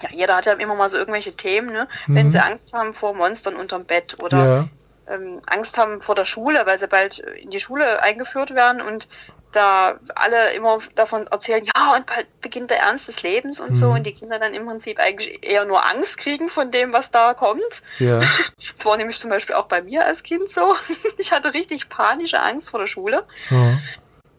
ja, 0.01 0.09
jeder 0.11 0.35
hat 0.35 0.45
ja 0.45 0.53
immer 0.53 0.75
mal 0.75 0.89
so 0.89 0.97
irgendwelche 0.97 1.33
Themen, 1.35 1.71
ne? 1.71 1.87
Wenn 2.07 2.27
Mhm. 2.27 2.31
sie 2.31 2.43
Angst 2.43 2.73
haben 2.73 2.93
vor 2.93 3.13
Monstern 3.15 3.55
unterm 3.55 3.85
Bett 3.85 4.17
oder 4.21 4.37
Ja. 4.37 4.69
Ähm, 5.09 5.39
Angst 5.47 5.77
haben 5.77 6.01
vor 6.01 6.15
der 6.15 6.25
Schule, 6.25 6.65
weil 6.65 6.79
sie 6.79 6.87
bald 6.87 7.19
in 7.19 7.49
die 7.49 7.59
Schule 7.59 8.01
eingeführt 8.01 8.53
werden 8.55 8.81
und 8.81 9.07
da 9.53 9.97
alle 10.13 10.51
immer 10.53 10.77
davon 10.95 11.25
erzählen, 11.27 11.63
ja, 11.63 11.95
und 11.95 12.05
bald 12.05 12.27
beginnt 12.41 12.69
der 12.69 12.79
Ernst 12.79 13.07
des 13.07 13.23
Lebens 13.23 13.59
und 13.61 13.75
so 13.75 13.87
Mhm. 13.87 13.91
und 13.93 14.03
die 14.03 14.13
Kinder 14.13 14.39
dann 14.39 14.53
im 14.53 14.65
Prinzip 14.67 14.99
eigentlich 14.99 15.41
eher 15.41 15.63
nur 15.65 15.85
Angst 15.85 16.17
kriegen 16.17 16.49
von 16.49 16.69
dem, 16.69 16.91
was 16.91 17.11
da 17.11 17.33
kommt. 17.33 17.81
Ja. 17.99 18.19
Das 18.75 18.85
war 18.85 18.97
nämlich 18.97 19.17
zum 19.17 19.29
Beispiel 19.29 19.55
auch 19.55 19.65
bei 19.67 19.81
mir 19.81 20.05
als 20.05 20.21
Kind 20.23 20.49
so. 20.49 20.75
Ich 21.17 21.31
hatte 21.31 21.53
richtig 21.53 21.87
panische 21.89 22.39
Angst 22.41 22.69
vor 22.69 22.79
der 22.79 22.87
Schule. 22.87 23.25
ja. 23.49 23.77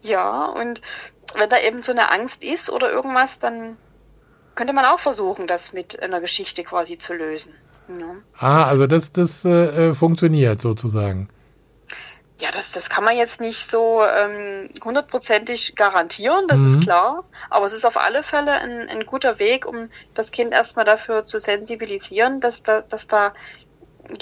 Ja, 0.01 0.45
und 0.45 0.79
wenn 1.35 1.49
da 1.49 1.59
eben 1.59 1.83
so 1.83 1.91
eine 1.91 2.09
Angst 2.11 2.41
ist 2.41 2.69
oder 2.69 2.89
irgendwas, 2.89 3.37
dann 3.39 3.75
könnte 4.55 4.71
man 4.73 4.85
auch 4.85 4.99
versuchen, 4.99 5.45
das 5.45 5.73
mit 5.73 6.01
einer 6.01 6.21
Geschichte 6.21 6.63
quasi 6.63 6.97
zu 6.97 7.13
lösen. 7.13 7.53
Ja, 7.89 8.23
Ah, 8.33 8.65
also 8.65 8.87
das, 8.87 9.11
das 9.11 9.45
äh, 9.45 9.89
äh, 9.89 9.93
funktioniert 9.93 10.61
sozusagen. 10.61 11.29
ja 12.41 12.51
das, 12.51 12.71
das 12.71 12.89
kann 12.89 13.03
man 13.03 13.17
jetzt 13.17 13.41
nicht 13.41 13.65
so 13.67 14.01
ähm, 14.05 14.69
hundertprozentig 14.83 15.75
garantieren, 15.75 16.47
das 16.47 16.59
Mhm. 16.59 16.65
ist 16.65 16.79
klar. 16.79 17.25
Aber 17.49 17.65
es 17.65 17.73
ist 17.73 17.85
auf 17.85 17.97
alle 17.97 18.23
Fälle 18.23 18.53
ein, 18.53 18.87
ein 18.89 19.05
guter 19.05 19.39
Weg, 19.39 19.65
um 19.65 19.89
das 20.13 20.31
Kind 20.31 20.53
erstmal 20.53 20.85
dafür 20.85 21.25
zu 21.25 21.37
sensibilisieren, 21.39 22.39
dass 22.39 22.63
da, 22.63 22.81
dass 22.81 23.07
da, 23.07 23.33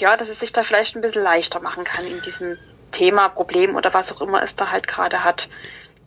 ja, 0.00 0.16
dass 0.16 0.28
es 0.30 0.40
sich 0.40 0.52
da 0.52 0.64
vielleicht 0.64 0.96
ein 0.96 1.02
bisschen 1.02 1.22
leichter 1.22 1.60
machen 1.60 1.84
kann 1.84 2.06
in 2.06 2.20
diesem 2.22 2.58
Thema, 2.92 3.28
Problem 3.28 3.76
oder 3.76 3.94
was 3.94 4.12
auch 4.12 4.20
immer 4.22 4.42
es 4.42 4.56
da 4.56 4.70
halt 4.70 4.88
gerade 4.88 5.24
hat. 5.24 5.48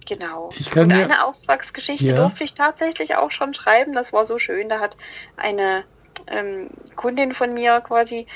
Genau. 0.08 0.56
Ich 0.58 0.70
kann 0.72 0.92
Und 0.92 0.94
eine 0.94 1.26
Auftragsgeschichte 1.26 2.14
Ja. 2.14 2.16
durfte 2.16 2.44
ich 2.44 2.54
tatsächlich 2.54 3.16
auch 3.16 3.32
schon 3.32 3.54
schreiben. 3.54 3.94
Das 3.94 4.14
war 4.14 4.26
so 4.26 4.40
schön. 4.40 4.70
Da 4.70 4.80
hat 4.80 4.98
eine 5.38 5.86
ähm, 6.28 6.70
Kundin 6.96 7.34
von 7.34 7.54
mir 7.54 7.82
quasi 7.82 8.28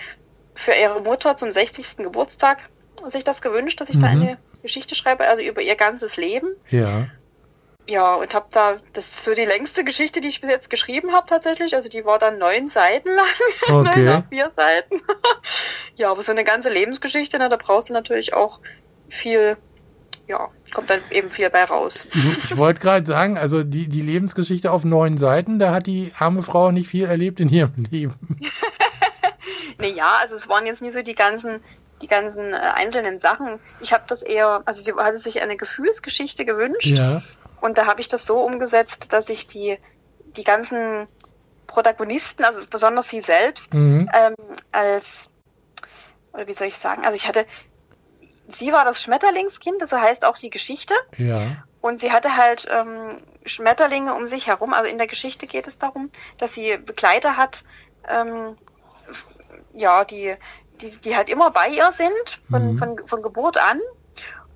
für 0.56 0.74
ihre 0.74 1.02
Mutter 1.02 1.36
zum 1.38 1.52
60. 1.52 1.98
Geburtstag 1.98 2.70
sich 3.10 3.24
das 3.24 3.42
gewünscht, 3.42 3.82
dass 3.82 3.90
ich 3.90 4.00
da 4.00 4.08
Mhm. 4.08 4.22
eine 4.22 4.38
Geschichte 4.62 4.96
schreibe, 4.96 5.28
also 5.28 5.42
über 5.44 5.62
ihr 5.62 5.76
ganzes 5.76 6.18
Leben. 6.18 6.48
Ja. 6.70 7.08
Ja, 7.88 8.16
und 8.16 8.34
habe 8.34 8.48
da, 8.52 8.82
das 8.94 9.06
ist 9.06 9.24
so 9.24 9.36
die 9.36 9.46
längste 9.46 9.84
Geschichte, 9.84 10.20
die 10.20 10.28
ich 10.30 10.42
bis 10.42 10.50
jetzt 10.50 10.72
geschrieben 10.72 11.12
habe 11.14 11.28
tatsächlich. 11.28 11.76
Also 11.76 11.88
die 11.88 12.04
war 12.04 12.18
dann 12.18 12.40
neun 12.40 12.68
Seiten 12.68 13.10
lang, 13.10 13.26
neun 13.70 13.82
Okay. 13.82 14.06
nach 14.06 14.28
vier 14.30 14.52
Seiten. 14.56 15.02
ja, 15.96 16.10
aber 16.10 16.22
so 16.24 16.32
eine 16.32 16.44
ganze 16.44 16.70
Lebensgeschichte, 16.70 17.38
ne, 17.38 17.48
da 17.48 17.58
brauchst 17.58 17.90
du 17.90 17.94
natürlich 17.94 18.34
auch 18.34 18.60
viel, 19.08 19.58
ja, 20.28 20.50
kommt 20.74 20.90
dann 20.90 21.02
eben 21.12 21.30
viel 21.30 21.50
bei 21.50 21.64
raus. 21.66 22.08
Ich, 22.14 22.44
ich 22.52 22.58
wollte 22.58 22.80
gerade 22.82 23.06
sagen, 23.06 23.38
also 23.38 23.64
die, 23.64 23.88
die 23.88 24.02
Lebensgeschichte 24.02 24.72
auf 24.72 24.84
neun 24.84 25.18
Seiten, 25.18 25.60
da 25.60 25.72
hat 25.74 25.86
die 25.88 26.12
arme 26.18 26.42
Frau 26.44 26.72
nicht 26.72 26.88
viel 26.90 27.06
erlebt 27.06 27.40
in 27.40 27.50
ihrem 27.50 27.86
Leben. 27.92 28.16
Nee, 29.78 29.92
ja, 29.92 30.20
also 30.22 30.36
es 30.36 30.48
waren 30.48 30.66
jetzt 30.66 30.82
nie 30.82 30.92
so 30.92 31.02
die 31.02 31.16
ganzen, 31.16 31.60
die 32.02 32.08
ganzen 32.08 32.54
äh, 32.54 32.56
einzelnen 32.56 33.20
Sachen. 33.20 33.60
Ich 33.82 33.92
habe 33.92 34.06
das 34.08 34.22
eher, 34.22 34.62
also 34.66 34.82
sie 34.82 34.94
hatte 34.94 35.18
sich 35.20 35.42
eine 35.42 35.58
Gefühlsgeschichte 35.58 36.46
gewünscht. 36.46 36.98
Ja. 36.98 37.22
Und 37.60 37.78
da 37.78 37.86
habe 37.86 38.00
ich 38.00 38.08
das 38.08 38.26
so 38.26 38.40
umgesetzt, 38.40 39.12
dass 39.12 39.28
ich 39.28 39.48
die, 39.48 39.78
die 40.38 40.46
ganzen 40.46 41.08
Protagonisten, 41.68 42.46
also 42.46 42.66
besonders 42.70 43.10
sie 43.10 43.20
selbst, 43.22 43.74
Mhm. 43.74 44.10
ähm, 44.14 44.36
als, 44.72 45.30
oder 46.32 46.48
wie 46.48 46.54
soll 46.54 46.68
ich 46.68 46.78
sagen, 46.78 47.04
also 47.04 47.16
ich 47.18 47.28
hatte, 47.28 47.46
sie 48.48 48.72
war 48.72 48.86
das 48.86 49.02
Schmetterlingskind, 49.02 49.88
so 49.88 50.00
heißt 50.00 50.26
auch 50.26 50.38
die 50.38 50.50
Geschichte. 50.50 50.94
Ja. 51.18 51.64
Und 51.82 52.00
sie 52.00 52.12
hatte 52.12 52.36
halt 52.36 52.68
ähm, 52.70 53.22
Schmetterlinge 53.46 54.14
um 54.16 54.28
sich 54.28 54.48
herum. 54.48 54.74
Also 54.74 54.90
in 54.90 54.98
der 54.98 55.08
Geschichte 55.08 55.48
geht 55.48 55.68
es 55.68 55.78
darum, 55.78 56.10
dass 56.38 56.54
sie 56.54 56.78
Begleiter 56.78 57.38
hat, 57.38 57.64
ähm, 58.08 58.58
ja, 59.72 60.04
die, 60.04 60.36
die, 60.82 60.90
die 60.98 61.16
halt 61.16 61.30
immer 61.30 61.52
bei 61.52 61.68
ihr 61.68 61.92
sind, 61.92 62.42
von, 62.50 62.74
Mhm. 62.74 62.78
von, 62.78 63.08
von 63.08 63.22
Geburt 63.22 63.58
an. 63.58 63.80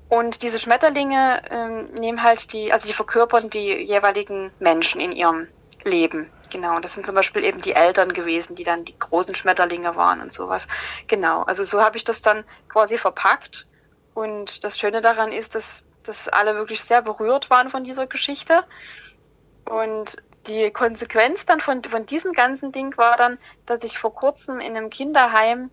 Und 0.08 0.42
diese 0.42 0.58
Schmetterlinge 0.58 1.44
ähm, 1.52 1.92
nehmen 2.00 2.24
halt 2.24 2.52
die, 2.52 2.74
also 2.74 2.88
die 2.88 2.94
verkörpern 2.94 3.52
die 3.52 3.74
jeweiligen 3.74 4.52
Menschen 4.60 5.00
in 5.00 5.12
ihrem 5.12 5.48
Leben. 5.84 6.32
Genau, 6.50 6.76
und 6.76 6.84
das 6.84 6.96
sind 6.96 7.06
zum 7.06 7.14
Beispiel 7.14 7.44
eben 7.44 7.62
die 7.62 7.74
Eltern 7.74 8.12
gewesen, 8.12 8.56
die 8.56 8.64
dann 8.64 8.86
die 8.86 8.98
großen 8.98 9.36
Schmetterlinge 9.36 9.96
waren 9.96 10.20
und 10.20 10.34
sowas. 10.34 10.66
Genau, 11.08 11.44
also 11.44 11.64
so 11.64 11.84
habe 11.84 11.96
ich 11.96 12.04
das 12.04 12.24
dann 12.24 12.44
quasi 12.70 12.98
verpackt. 12.98 13.68
Und 14.20 14.66
das 14.66 14.78
Schöne 14.78 15.00
daran 15.00 15.32
ist, 15.32 15.56
dass, 15.56 15.86
dass 16.04 16.28
alle 16.28 16.54
wirklich 16.56 16.84
sehr 16.84 17.02
berührt 17.02 17.50
waren 17.50 17.70
von 17.70 17.86
dieser 17.86 18.06
Geschichte. 18.06 18.66
Und 19.64 20.18
die 20.46 20.72
Konsequenz 20.72 21.46
dann 21.46 21.62
von, 21.62 21.82
von 21.86 22.06
diesem 22.06 22.34
ganzen 22.34 22.74
Ding 22.74 22.98
war 22.98 23.16
dann, 23.16 23.38
dass 23.66 23.86
ich 23.86 23.98
vor 23.98 24.14
kurzem 24.14 24.60
in 24.60 24.76
einem 24.76 24.90
Kinderheim 24.90 25.72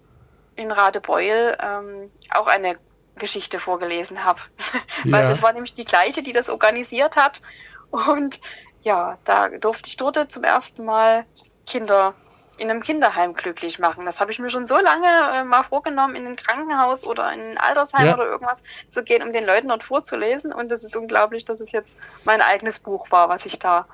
in 0.54 0.70
Radebeul 0.70 1.56
ähm, 1.60 2.12
auch 2.30 2.46
eine 2.46 2.78
Geschichte 3.16 3.58
vorgelesen 3.58 4.24
habe. 4.24 4.38
Weil 5.04 5.22
Ja. 5.24 5.28
das 5.28 5.42
war 5.42 5.52
nämlich 5.52 5.74
die 5.74 5.84
gleiche, 5.84 6.22
die 6.22 6.32
das 6.32 6.48
organisiert 6.48 7.16
hat. 7.16 7.42
Und 7.90 8.40
ja, 8.82 9.18
da 9.24 9.48
durfte 9.48 9.88
ich 9.88 9.96
dort 9.96 10.30
zum 10.30 10.44
ersten 10.44 10.84
Mal 10.84 11.26
Kinder 11.66 12.14
in 12.58 12.70
einem 12.70 12.80
Kinderheim 12.80 13.34
glücklich 13.34 13.78
machen. 13.78 14.06
Das 14.06 14.20
habe 14.20 14.30
ich 14.32 14.38
mir 14.38 14.48
schon 14.50 14.66
so 14.66 14.76
lange 14.78 15.06
äh, 15.06 15.44
mal 15.44 15.62
vorgenommen, 15.62 16.16
in 16.16 16.26
ein 16.26 16.36
Krankenhaus 16.36 17.04
oder 17.06 17.32
in 17.32 17.40
ein 17.40 17.58
Altersheim 17.58 18.06
Ja. 18.06 18.14
oder 18.14 18.26
irgendwas 18.26 18.62
zu 18.88 19.02
gehen, 19.02 19.22
um 19.22 19.32
den 19.32 19.44
Leuten 19.44 19.68
dort 19.68 19.82
vorzulesen. 19.82 20.52
Und 20.52 20.70
es 20.72 20.82
ist 20.84 20.96
unglaublich, 20.96 21.44
dass 21.44 21.60
es 21.60 21.72
jetzt 21.72 21.96
mein 22.24 22.40
eigenes 22.40 22.78
Buch 22.78 23.10
war, 23.10 23.28
was 23.28 23.46
ich 23.46 23.58
da 23.58 23.86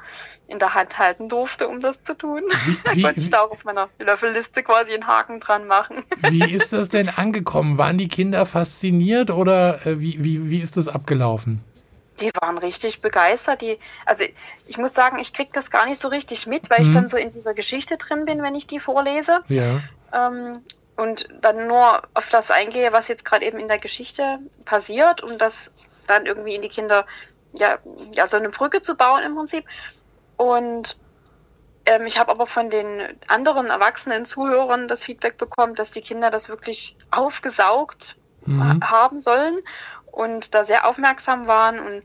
in 0.47 0.59
der 0.59 0.75
Hand 0.75 0.99
halten 0.99 1.29
durfte, 1.29 1.67
um 1.69 1.81
das 1.81 2.03
zu 2.03 2.17
tun. 2.17 2.43
Wie, 2.65 2.77
Da 2.85 2.95
wie, 2.95 3.03
konnte 3.03 3.21
ich 3.21 3.31
da 3.31 3.41
auch 3.41 3.51
auf 3.51 3.65
meiner 3.65 3.89
Löffelliste 3.99 4.63
quasi 4.63 4.93
einen 4.95 5.07
Haken 5.07 5.41
dran 5.41 5.67
machen. 5.67 6.05
wie 6.31 6.53
ist 6.53 6.73
das 6.73 6.89
denn 6.89 7.09
angekommen? 7.09 7.79
Waren 7.79 7.99
die 7.99 8.09
Kinder 8.09 8.45
fasziniert 8.47 9.31
oder 9.31 9.87
äh, 9.87 9.99
wie, 10.01 10.23
wie, 10.23 10.51
wie 10.51 10.59
ist 10.61 10.77
das 10.77 10.89
abgelaufen? 10.89 11.65
Die 12.21 12.31
waren 12.41 12.59
richtig 12.59 13.01
begeistert. 13.01 13.63
Die, 13.63 13.79
also 14.07 14.25
ich 14.67 14.79
muss 14.79 14.95
sagen, 14.95 15.19
ich 15.19 15.33
krieg 15.33 15.53
das 15.53 15.71
gar 15.71 15.87
nicht 15.87 15.99
so 15.99 16.09
richtig 16.09 16.47
mit, 16.47 16.71
weil 16.71 16.83
ich 16.83 16.89
Mhm. 16.89 16.93
dann 16.93 17.09
so 17.09 17.17
in 17.17 17.33
dieser 17.33 17.55
Geschichte 17.55 17.97
drin 17.97 18.25
bin, 18.27 18.43
wenn 18.43 18.55
ich 18.55 18.67
die 18.67 18.81
vorlese. 18.81 19.43
Ja. 19.49 19.81
ähm, 20.13 20.65
und 20.97 21.27
dann 21.41 21.67
nur 21.69 22.03
auf 22.15 22.29
das 22.29 22.51
eingehe, 22.51 22.93
was 22.93 23.09
jetzt 23.09 23.25
gerade 23.25 23.47
eben 23.47 23.59
in 23.59 23.69
der 23.69 23.79
Geschichte 23.79 24.39
passiert, 24.65 25.23
um 25.23 25.39
das 25.39 25.71
dann 26.07 26.27
irgendwie 26.27 26.55
in 26.55 26.63
die 26.63 26.69
Kinder, 26.69 27.07
ja, 27.53 27.79
ja 28.15 28.27
so 28.27 28.37
eine 28.37 28.51
Brücke 28.51 28.83
zu 28.83 28.97
bauen 28.97 29.23
im 29.23 29.35
Prinzip. 29.35 29.65
Und 30.37 30.99
ähm, 31.87 32.07
ich 32.07 32.19
habe 32.19 32.31
aber 32.31 32.47
von 32.47 32.71
den 32.71 33.19
anderen 33.29 33.67
erwachsenen 33.69 34.25
Zuhörern 34.25 34.89
das 34.89 35.05
Feedback 35.05 35.39
bekommen, 35.39 35.75
dass 35.75 35.91
die 35.91 36.03
Kinder 36.03 36.31
das 36.31 36.49
wirklich 36.49 36.97
aufgesaugt 37.11 38.17
Mhm. 38.47 38.81
haben 38.83 39.21
sollen 39.21 39.59
und 40.13 40.55
da 40.55 40.65
sehr 40.65 40.87
aufmerksam 40.89 41.49
waren 41.49 41.81
und 41.81 42.05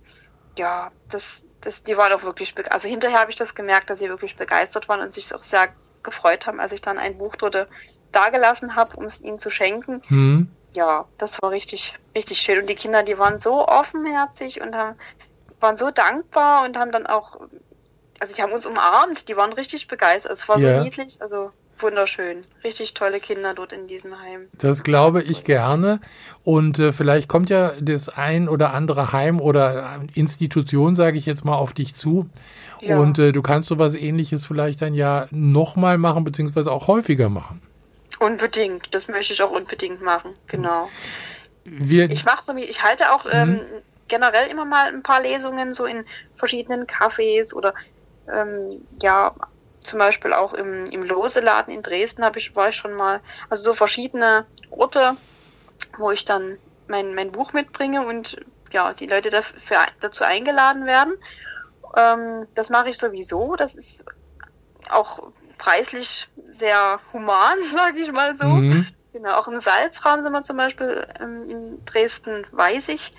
ja, 0.57 0.91
das, 1.09 1.43
das, 1.61 1.83
die 1.83 1.97
waren 1.97 2.13
auch 2.13 2.23
wirklich, 2.23 2.55
also 2.71 2.87
hinterher 2.89 3.19
habe 3.19 3.31
ich 3.31 3.37
das 3.37 3.55
gemerkt, 3.55 3.89
dass 3.89 3.99
sie 3.99 4.09
wirklich 4.09 4.35
begeistert 4.37 4.89
waren 4.89 5.01
und 5.01 5.13
sich 5.13 5.33
auch 5.35 5.43
sehr 5.43 5.73
gefreut 6.03 6.47
haben, 6.47 6.59
als 6.61 6.73
ich 6.73 6.81
dann 6.81 6.99
ein 6.99 7.17
Buch 7.19 7.35
dort 7.37 7.67
dagelassen 8.11 8.75
habe, 8.75 8.97
um 8.97 9.05
es 9.05 9.21
ihnen 9.21 9.39
zu 9.39 9.49
schenken. 9.51 10.01
Mhm. 10.09 10.47
Ja, 10.75 11.09
das 11.17 11.41
war 11.41 11.51
richtig, 11.51 11.95
richtig 12.15 12.39
schön. 12.41 12.59
Und 12.59 12.67
die 12.67 12.75
Kinder, 12.75 13.03
die 13.03 13.17
waren 13.19 13.39
so 13.39 13.67
offenherzig 13.67 14.61
und 14.61 14.75
haben, 14.75 14.97
waren 15.59 15.77
so 15.77 15.91
dankbar 15.91 16.63
und 16.65 16.77
haben 16.77 16.91
dann 16.91 17.07
auch, 17.07 17.35
also 18.19 18.33
die 18.35 18.41
haben 18.41 18.51
uns 18.53 18.65
umarmt, 18.65 19.27
die 19.27 19.37
waren 19.37 19.53
richtig 19.53 19.87
begeistert. 19.87 20.31
Es 20.31 20.49
war 20.49 20.59
Ja. 20.59 20.73
so 20.73 20.83
niedlich, 20.83 21.21
also 21.21 21.51
wunderschön. 21.81 22.43
Richtig 22.63 22.93
tolle 22.93 23.19
Kinder 23.19 23.53
dort 23.53 23.71
in 23.71 23.87
diesem 23.87 24.19
Heim. 24.19 24.47
Das 24.59 24.83
glaube 24.83 25.21
ich 25.21 25.43
gerne. 25.43 25.99
Und 26.43 26.79
äh, 26.79 26.91
vielleicht 26.91 27.27
kommt 27.27 27.49
ja 27.49 27.73
das 27.81 28.09
ein 28.09 28.49
oder 28.49 28.73
andere 28.73 29.11
Heim 29.11 29.39
oder 29.41 30.01
Institution, 30.13 30.95
sage 30.95 31.17
ich 31.17 31.25
jetzt 31.25 31.45
mal, 31.45 31.55
auf 31.55 31.73
dich 31.73 31.95
zu. 31.95 32.29
Ja. 32.79 32.99
Und 32.99 33.19
äh, 33.19 33.31
du 33.31 33.41
kannst 33.41 33.69
sowas 33.69 33.95
ähnliches 33.95 34.45
vielleicht 34.45 34.81
dann 34.81 34.93
ja 34.93 35.27
nochmal 35.31 35.97
machen, 35.97 36.23
beziehungsweise 36.23 36.71
auch 36.71 36.87
häufiger 36.87 37.29
machen. 37.29 37.61
Unbedingt, 38.19 38.93
das 38.93 39.07
möchte 39.07 39.33
ich 39.33 39.43
auch 39.43 39.51
unbedingt 39.51 40.01
machen, 40.01 40.33
genau. 40.47 40.89
Wir, 41.63 42.09
Ich 42.09 42.25
mache 42.25 42.43
so 42.43 42.55
wie, 42.55 42.63
ich 42.63 42.81
halte 42.81 43.11
auch 43.11 43.25
ähm, 43.29 43.61
generell 44.07 44.49
immer 44.49 44.65
mal 44.65 44.87
ein 44.87 45.03
paar 45.03 45.21
Lesungen 45.21 45.73
so 45.73 45.85
in 45.85 46.05
verschiedenen 46.35 46.85
Cafés 46.87 47.53
oder 47.53 47.73
ähm, 48.33 48.81
ja, 49.01 49.33
zum 49.87 49.99
Beispiel 49.99 50.33
auch 50.33 50.53
im, 50.53 50.85
im 50.85 51.03
Loseladen 51.03 51.73
in 51.73 51.81
Dresden 51.81 52.23
habe 52.23 52.39
ich, 52.39 52.55
war 52.55 52.69
ich 52.69 52.75
schon 52.75 52.93
mal, 52.93 53.21
also 53.49 53.63
so 53.63 53.73
verschiedene 53.73 54.45
Orte, 54.69 55.17
wo 55.97 56.11
ich 56.11 56.25
dann 56.25 56.57
mein, 56.87 57.15
mein 57.15 57.31
Buch 57.31 57.53
mitbringe 57.53 58.05
und 58.05 58.37
ja, 58.71 58.93
die 58.93 59.07
Leute 59.07 59.29
dafür, 59.29 59.85
dazu 59.99 60.23
eingeladen 60.23 60.85
werden. 60.85 61.15
Ähm, 61.95 62.47
das 62.53 62.69
mache 62.69 62.89
ich 62.89 62.97
sowieso, 62.97 63.55
das 63.55 63.75
ist 63.75 64.05
auch 64.89 65.31
preislich 65.57 66.27
sehr 66.49 66.99
human, 67.13 67.57
sage 67.73 67.99
ich 68.01 68.11
mal 68.11 68.35
so. 68.35 68.45
Mhm. 68.45 68.87
Genau, 69.13 69.35
auch 69.35 69.47
im 69.47 69.59
Salzraum 69.59 70.21
sind 70.21 70.33
wir 70.33 70.43
zum 70.43 70.57
Beispiel 70.57 71.07
ähm, 71.19 71.43
in 71.43 71.85
Dresden, 71.85 72.45
weiß 72.51 72.89
ich. 72.89 73.13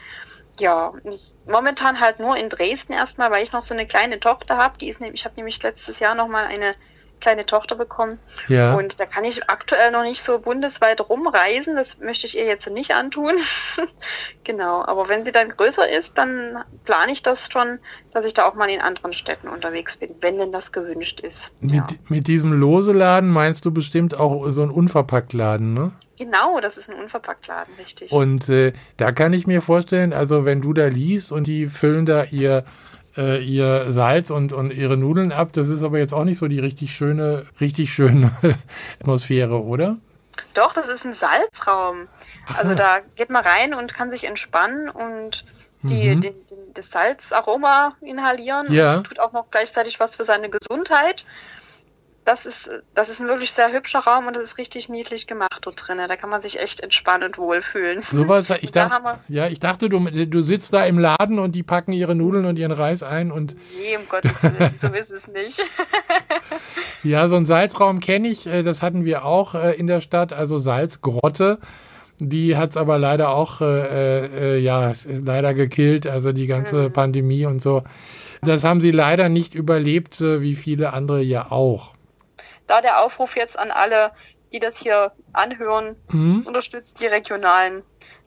Ja, 0.58 0.92
momentan 1.46 2.00
halt 2.00 2.18
nur 2.18 2.36
in 2.36 2.48
Dresden 2.48 2.92
erstmal, 2.92 3.30
weil 3.30 3.42
ich 3.42 3.52
noch 3.52 3.64
so 3.64 3.74
eine 3.74 3.86
kleine 3.86 4.18
Tochter 4.20 4.56
habe. 4.56 4.76
Die 4.78 4.88
ist 4.88 5.00
nämlich, 5.00 5.20
ich 5.20 5.24
habe 5.24 5.36
nämlich 5.36 5.62
letztes 5.62 6.00
Jahr 6.00 6.14
noch 6.14 6.28
mal 6.28 6.46
eine 6.46 6.74
kleine 7.20 7.46
Tochter 7.46 7.74
bekommen 7.76 8.18
Ja. 8.48 8.74
und 8.74 9.00
da 9.00 9.06
kann 9.06 9.24
ich 9.24 9.48
aktuell 9.50 9.90
noch 9.90 10.02
nicht 10.02 10.22
so 10.22 10.38
bundesweit 10.40 11.00
rumreisen. 11.08 11.76
Das 11.76 11.98
möchte 11.98 12.26
ich 12.26 12.36
ihr 12.36 12.44
jetzt 12.44 12.68
nicht 12.70 12.92
antun. 12.94 13.34
genau, 14.44 14.84
aber 14.84 15.08
wenn 15.08 15.24
sie 15.24 15.32
dann 15.32 15.48
größer 15.50 15.88
ist, 15.88 16.12
dann 16.16 16.58
plane 16.84 17.12
ich 17.12 17.22
das 17.22 17.48
schon, 17.50 17.78
dass 18.12 18.24
ich 18.24 18.34
da 18.34 18.46
auch 18.48 18.54
mal 18.54 18.68
in 18.70 18.80
anderen 18.80 19.12
Städten 19.12 19.48
unterwegs 19.48 19.96
bin, 19.96 20.10
wenn 20.20 20.38
denn 20.38 20.52
das 20.52 20.72
gewünscht 20.72 21.20
ist. 21.20 21.50
mit, 21.60 21.74
Ja. 21.74 21.86
mit 22.08 22.26
diesem 22.26 22.52
Loseladen 22.58 23.30
meinst 23.30 23.64
du 23.64 23.70
bestimmt 23.70 24.18
auch 24.18 24.50
so 24.52 24.62
ein 24.62 24.70
Unverpacktladen, 24.70 25.74
ne? 25.74 25.92
Genau, 26.18 26.60
das 26.60 26.76
ist 26.76 26.90
ein 26.90 26.96
Unverpacktladen, 27.00 27.74
richtig. 27.78 28.10
Und 28.10 28.48
äh, 28.48 28.72
da 28.96 29.12
kann 29.12 29.32
ich 29.32 29.46
mir 29.46 29.62
vorstellen, 29.62 30.12
also 30.12 30.44
wenn 30.44 30.60
du 30.60 30.72
da 30.72 30.86
liest 30.86 31.30
und 31.30 31.46
die 31.46 31.66
füllen 31.66 32.06
da 32.06 32.24
ihr, 32.24 32.64
äh, 33.18 33.42
ihr 33.42 33.92
Salz 33.92 34.30
und, 34.30 34.52
und 34.54 34.70
ihre 34.72 34.96
Nudeln 34.96 35.32
ab, 35.32 35.52
das 35.52 35.68
ist 35.68 35.82
aber 35.82 35.98
jetzt 35.98 36.14
auch 36.14 36.24
nicht 36.24 36.38
so 36.38 36.48
die 36.48 36.60
richtig 36.60 36.94
schöne, 36.94 37.44
richtig 37.60 37.92
schöne 37.92 38.30
Atmosphäre, 39.00 39.62
oder? 39.62 39.96
Doch, 40.54 40.72
das 40.72 40.88
ist 40.88 41.04
ein 41.04 41.12
Salzraum. 41.12 42.06
Also 42.56 42.70
Aha. 42.70 42.74
da 42.76 42.98
geht 43.16 43.28
man 43.30 43.44
rein 43.44 43.74
und 43.74 43.92
kann 43.92 44.10
sich 44.10 44.24
entspannen 44.24 44.88
und 44.88 45.44
die, 45.82 46.14
Mhm. 46.14 46.20
den, 46.20 46.34
den, 46.46 46.58
das 46.74 46.90
Salzaroma 46.90 47.96
inhalieren 48.00 48.72
Ja. 48.72 48.96
und 48.96 49.04
tut 49.06 49.20
auch 49.20 49.32
noch 49.32 49.50
gleichzeitig 49.50 50.00
was 50.00 50.16
für 50.16 50.24
seine 50.24 50.48
Gesundheit. 50.50 51.24
Das 52.28 52.44
ist, 52.44 52.68
das 52.94 53.08
ist 53.08 53.20
ein 53.20 53.26
wirklich 53.28 53.52
sehr 53.52 53.72
hübscher 53.72 54.00
Raum 54.00 54.26
und 54.26 54.36
das 54.36 54.42
ist 54.42 54.58
richtig 54.58 54.90
niedlich 54.90 55.26
gemacht 55.26 55.60
dort 55.62 55.88
drin. 55.88 55.96
Da 56.06 56.14
kann 56.16 56.28
man 56.28 56.42
sich 56.42 56.60
echt 56.60 56.80
entspannen 56.80 57.26
und 57.28 57.38
wohlfühlen. 57.38 58.02
Sowas, 58.02 58.50
ich 58.60 58.70
da 58.70 58.88
dachte, 58.88 59.02
wir- 59.02 59.20
ja, 59.34 59.46
ich 59.48 59.60
dachte, 59.60 59.88
du, 59.88 59.98
du 59.98 60.42
sitzt 60.42 60.74
da 60.74 60.84
im 60.84 60.98
Laden 60.98 61.38
und 61.38 61.52
die 61.52 61.62
packen 61.62 61.92
ihre 61.92 62.14
Nudeln 62.14 62.44
und 62.44 62.58
ihren 62.58 62.72
Reis 62.72 63.02
ein 63.02 63.32
und 63.32 63.54
Nee, 63.80 63.96
um 63.96 64.06
Gottes 64.10 64.42
Willen, 64.42 64.74
so 64.78 64.88
ist 64.88 65.10
es 65.10 65.26
nicht. 65.28 65.58
Ja, 67.02 67.28
so 67.28 67.36
einen 67.36 67.46
Salzraum 67.46 68.00
kenne 68.00 68.28
ich, 68.28 68.46
äh, 68.46 68.62
das 68.62 68.82
hatten 68.82 69.04
wir 69.04 69.24
auch 69.24 69.54
äh, 69.54 69.72
in 69.76 69.86
der 69.86 70.00
Stadt, 70.00 70.32
also 70.32 70.58
Salzgrotte. 70.58 71.58
Die 72.18 72.56
hat's 72.56 72.76
aber 72.76 72.98
leider 72.98 73.30
auch, 73.30 73.60
äh, 73.60 74.56
äh, 74.56 74.58
ja, 74.58 74.92
leider 75.08 75.54
gekillt, 75.54 76.06
also 76.06 76.32
die 76.32 76.48
ganze 76.48 76.90
Pandemie 76.90 77.46
und 77.46 77.62
so. 77.62 77.84
Das 78.42 78.64
haben 78.64 78.80
sie 78.80 78.90
leider 78.90 79.28
nicht 79.28 79.54
überlebt, 79.54 80.20
äh, 80.20 80.42
wie 80.42 80.56
viele 80.56 80.92
andere 80.92 81.22
ja 81.22 81.50
auch. 81.52 81.94
Da 82.68 82.80
der 82.80 83.02
Aufruf 83.02 83.34
jetzt 83.36 83.58
an 83.58 83.70
alle, 83.72 84.12
die 84.52 84.60
das 84.60 84.78
hier 84.78 85.10
anhören, 85.32 85.96
Mhm. 86.12 86.42
unterstützt 86.46 87.00
die 87.02 87.06
regionalen 87.06 87.82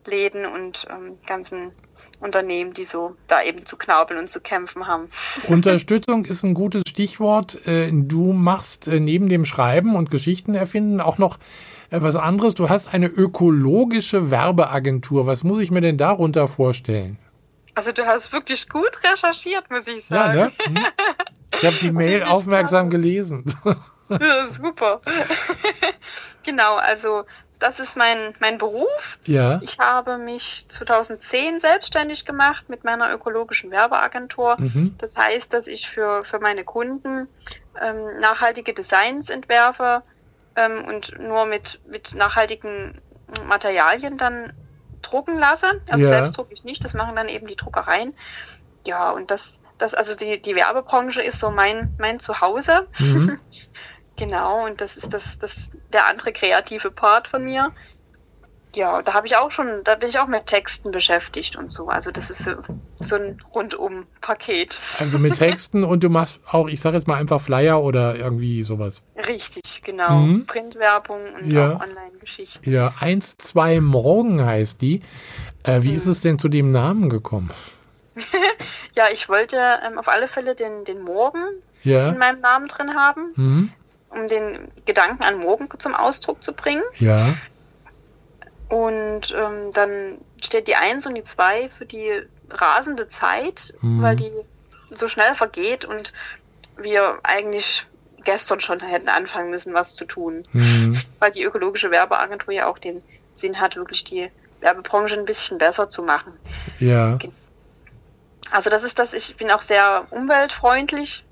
Läden 0.06 0.46
und 0.46 0.86
ähm, 0.90 1.18
ganzen 1.26 1.72
Unternehmen, 2.20 2.74
die 2.74 2.84
so 2.84 3.16
da 3.28 3.42
eben 3.42 3.66
zu 3.66 3.78
knaubeln 3.78 4.20
und 4.20 4.28
zu 4.28 4.42
kämpfen 4.42 4.86
haben. 4.88 5.10
Unterstützung 5.48 6.26
ist 6.26 6.44
ein 6.44 6.54
gutes 6.54 6.84
Stichwort. 6.88 7.66
Äh, 7.68 7.90
Du 7.92 8.34
machst 8.34 8.88
äh, 8.88 9.00
neben 9.00 9.30
dem 9.30 9.46
Schreiben 9.46 9.96
und 9.96 10.12
Geschichten 10.12 10.54
erfinden 10.56 11.02
auch 11.02 11.18
noch 11.18 11.38
was 11.90 12.16
anderes. 12.16 12.56
Du 12.56 12.70
hast 12.70 12.94
eine 12.94 13.08
ökologische 13.08 14.32
Werbeagentur. 14.32 15.26
Was 15.28 15.44
muss 15.44 15.60
ich 15.60 15.72
mir 15.72 15.82
denn 15.82 15.98
darunter 15.98 16.48
vorstellen? 16.48 17.18
Also 17.76 17.92
du 17.92 18.06
hast 18.06 18.32
wirklich 18.34 18.70
gut 18.70 18.92
recherchiert, 19.04 19.70
muss 19.70 19.88
ich 19.88 20.10
Ja, 20.10 20.28
sagen. 20.28 20.38
ne? 20.38 20.52
Hm. 20.66 20.86
Ich 21.60 21.66
habe 21.66 21.78
die 21.82 21.92
Mail 21.92 22.24
aufmerksam 22.24 22.90
gelesen. 22.90 23.44
Ja, 24.22 24.48
Super. 24.48 25.02
genau, 26.44 26.76
also 26.76 27.26
das 27.60 27.80
ist 27.80 27.96
mein, 27.96 28.36
mein 28.40 28.58
Beruf. 28.58 29.20
ja. 29.26 29.60
Ich 29.64 29.78
habe 29.78 30.18
mich 30.18 30.66
2010 30.70 31.60
selbstständig 31.60 32.26
gemacht 32.26 32.70
mit 32.70 32.84
meiner 32.84 33.14
ökologischen 33.14 33.70
Werbeagentur. 33.72 34.56
Mhm. 34.60 34.96
Das 34.98 35.16
heißt, 35.16 35.54
dass 35.54 35.68
ich 35.68 35.88
für, 35.88 36.24
für 36.26 36.40
meine 36.40 36.64
Kunden 36.64 37.28
ähm, 37.80 38.20
nachhaltige 38.20 38.74
Designs 38.74 39.30
entwerfe 39.30 40.04
ähm, 40.56 40.86
und 40.86 41.18
nur 41.20 41.46
mit, 41.46 41.80
mit 41.86 42.16
nachhaltigen 42.16 43.00
Materialien 43.46 44.18
dann 44.18 44.52
drucken 45.04 45.38
lasse. 45.38 45.68
Also 45.90 46.04
Ja. 46.06 46.10
selbst 46.10 46.38
drucke 46.38 46.54
ich 46.54 46.64
nicht, 46.64 46.84
das 46.84 46.94
machen 46.96 47.16
dann 47.16 47.30
eben 47.30 47.48
die 47.48 47.56
Druckereien. 47.56 48.16
Ja, 48.86 49.12
und 49.12 49.30
das, 49.32 49.60
das 49.78 49.94
also 49.94 50.16
die, 50.16 50.42
die 50.42 50.56
Werbebranche 50.56 51.22
ist 51.22 51.40
so 51.40 51.52
mein, 51.52 51.94
mein 51.98 52.20
Zuhause. 52.20 52.88
Mhm. 53.00 53.40
Genau, 54.22 54.66
und 54.66 54.80
das 54.82 54.98
ist 54.98 55.12
das, 55.12 55.38
das 55.40 55.56
der 55.92 56.06
andere 56.08 56.32
kreative 56.32 56.92
Part 56.92 57.28
von 57.28 57.44
mir. 57.44 57.72
Ja, 58.76 59.02
da 59.02 59.14
habe 59.14 59.28
ich 59.28 59.36
auch 59.36 59.52
schon, 59.52 59.84
da 59.84 59.96
bin 59.96 60.08
ich 60.10 60.20
auch 60.20 60.28
mit 60.28 60.46
Texten 60.46 60.92
beschäftigt 60.92 61.58
und 61.58 61.72
so. 61.74 61.88
Also 61.90 62.10
das 62.12 62.30
ist 62.30 62.44
so, 62.44 62.52
so 62.96 63.16
ein 63.16 63.38
Rundum-Paket. 63.54 64.80
Also 65.00 65.18
mit 65.20 65.36
Texten 65.36 65.84
und 65.84 66.04
du 66.04 66.10
machst 66.10 66.40
auch, 66.50 66.68
ich 66.70 66.80
sage 66.80 66.96
jetzt 66.96 67.08
mal 67.08 67.16
einfach 67.18 67.42
Flyer 67.42 67.82
oder 67.84 68.16
irgendwie 68.16 68.64
sowas. 68.64 69.02
Richtig, 69.28 69.82
genau. 69.84 70.20
Mhm. 70.20 70.46
Printwerbung 70.46 71.34
und 71.34 71.52
Ja. 71.52 71.76
auch 71.76 71.82
Online-Geschichten. 71.82 72.72
Ja, 72.72 72.94
1, 73.00 73.38
2 73.40 73.82
Morgen 73.82 74.46
heißt 74.46 74.82
die. 74.82 75.02
Äh, 75.64 75.82
wie 75.82 75.90
Mhm. 75.90 75.96
ist 75.98 76.06
es 76.06 76.22
denn 76.22 76.40
zu 76.40 76.48
dem 76.48 76.72
Namen 76.72 77.10
gekommen? 77.10 77.50
Ja, 78.16 78.22
Ja, 78.96 79.04
ich 79.12 79.28
wollte 79.30 79.58
ähm, 79.86 79.98
auf 79.98 80.08
alle 80.08 80.28
Fälle 80.28 80.54
den, 80.56 80.86
den 80.86 81.02
Morgen 81.02 81.44
Ja. 81.84 82.08
in 82.10 82.18
meinem 82.18 82.40
Namen 82.42 82.68
drin 82.68 82.94
haben, 82.96 83.34
Mhm. 83.36 83.72
Um 84.12 84.28
den 84.28 84.72
Gedanken 84.86 85.24
an 85.24 85.40
morgen 85.40 85.68
zum 85.80 85.96
Ausdruck 85.96 86.44
zu 86.44 86.54
bringen. 86.54 86.84
Ja. 87.00 87.36
Und 88.70 89.34
ähm, 89.38 89.72
dann 89.74 90.18
steht 90.42 90.68
die 90.68 90.76
Eins 90.76 91.06
und 91.06 91.16
die 91.16 91.24
Zwei 91.24 91.70
für 91.70 91.86
die 91.86 92.22
rasende 92.50 93.08
Zeit, 93.10 93.74
Mhm. 93.82 94.02
weil 94.02 94.16
die 94.16 94.32
so 94.92 95.08
schnell 95.08 95.36
vergeht 95.36 95.86
und 95.86 96.14
wir 96.78 97.20
eigentlich 97.24 97.86
gestern 98.24 98.60
schon 98.60 98.80
hätten 98.82 99.10
anfangen 99.10 99.50
müssen, 99.50 99.74
was 99.74 99.96
zu 99.96 100.06
tun. 100.06 100.44
Mhm. 100.52 101.02
Weil 101.20 101.32
die 101.32 101.44
ökologische 101.44 101.92
Werbeagentur 101.92 102.54
ja 102.54 102.68
auch 102.68 102.78
den 102.78 103.02
Sinn 103.36 103.60
hat, 103.60 103.76
wirklich 103.76 104.04
die 104.04 104.30
Werbebranche 104.60 105.16
ein 105.16 105.26
bisschen 105.26 105.58
besser 105.58 105.90
zu 105.90 106.04
machen. 106.04 106.34
Ja. 106.80 107.18
Also 108.52 108.70
das 108.70 108.84
ist 108.84 109.00
das, 109.00 109.14
ich 109.14 109.36
bin 109.38 109.50
auch 109.50 109.62
sehr 109.62 110.06
umweltfreundlich. 110.12 111.24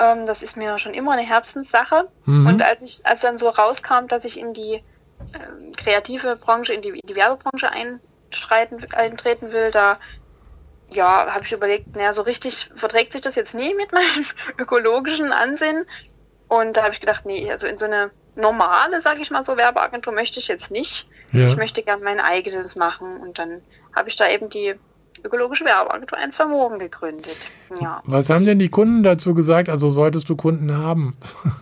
Ähm, 0.00 0.26
das 0.26 0.42
ist 0.42 0.56
mir 0.56 0.78
schon 0.78 0.94
immer 0.94 1.12
eine 1.12 1.22
Herzenssache. 1.22 2.08
Mhm. 2.24 2.46
Und 2.46 2.62
als 2.62 2.82
ich, 2.82 3.06
als 3.06 3.20
dann 3.20 3.38
so 3.38 3.50
rauskam, 3.50 4.06
dass 4.08 4.24
ich 4.24 4.38
in 4.38 4.54
die 4.54 4.82
ähm, 5.34 5.72
kreative 5.76 6.36
Branche, 6.36 6.72
in 6.72 6.80
die, 6.80 6.88
in 6.88 7.06
die 7.06 7.14
Werbebranche 7.14 7.70
eintreten 7.70 9.52
will, 9.52 9.70
da 9.70 9.98
ja, 10.92 11.32
habe 11.32 11.44
ich 11.44 11.52
überlegt, 11.52 11.94
naja, 11.94 12.12
so 12.12 12.22
richtig 12.22 12.70
verträgt 12.74 13.12
sich 13.12 13.20
das 13.20 13.36
jetzt 13.36 13.54
nie 13.54 13.74
mit 13.74 13.92
meinem 13.92 14.24
ökologischen 14.58 15.32
Ansinn. 15.32 15.84
Und 16.48 16.76
da 16.76 16.82
habe 16.82 16.94
ich 16.94 17.00
gedacht, 17.00 17.26
nee, 17.26 17.48
also 17.50 17.66
in 17.66 17.76
so 17.76 17.84
eine 17.84 18.10
normale, 18.34 19.00
sage 19.00 19.20
ich 19.20 19.30
mal 19.30 19.44
so, 19.44 19.56
Werbeagentur 19.56 20.12
möchte 20.12 20.40
ich 20.40 20.48
jetzt 20.48 20.70
nicht. 20.70 21.06
Ja. 21.32 21.46
Ich 21.46 21.56
möchte 21.56 21.82
gern 21.82 22.02
mein 22.02 22.20
eigenes 22.20 22.74
machen. 22.74 23.18
Und 23.18 23.38
dann 23.38 23.62
habe 23.94 24.08
ich 24.08 24.16
da 24.16 24.28
eben 24.28 24.48
die 24.48 24.74
ökologische 25.24 25.64
Werbeagentur 25.64 26.18
ein, 26.18 26.32
zwei 26.32 26.46
Morgen 26.46 26.78
gegründet. 26.78 27.36
Ja. 27.80 28.02
Was 28.04 28.30
haben 28.30 28.46
denn 28.46 28.58
die 28.58 28.68
Kunden 28.70 29.02
dazu 29.02 29.34
gesagt? 29.34 29.68
Also 29.68 29.90
solltest 29.90 30.28
du 30.28 30.36
Kunden 30.36 30.76
haben? 30.76 31.16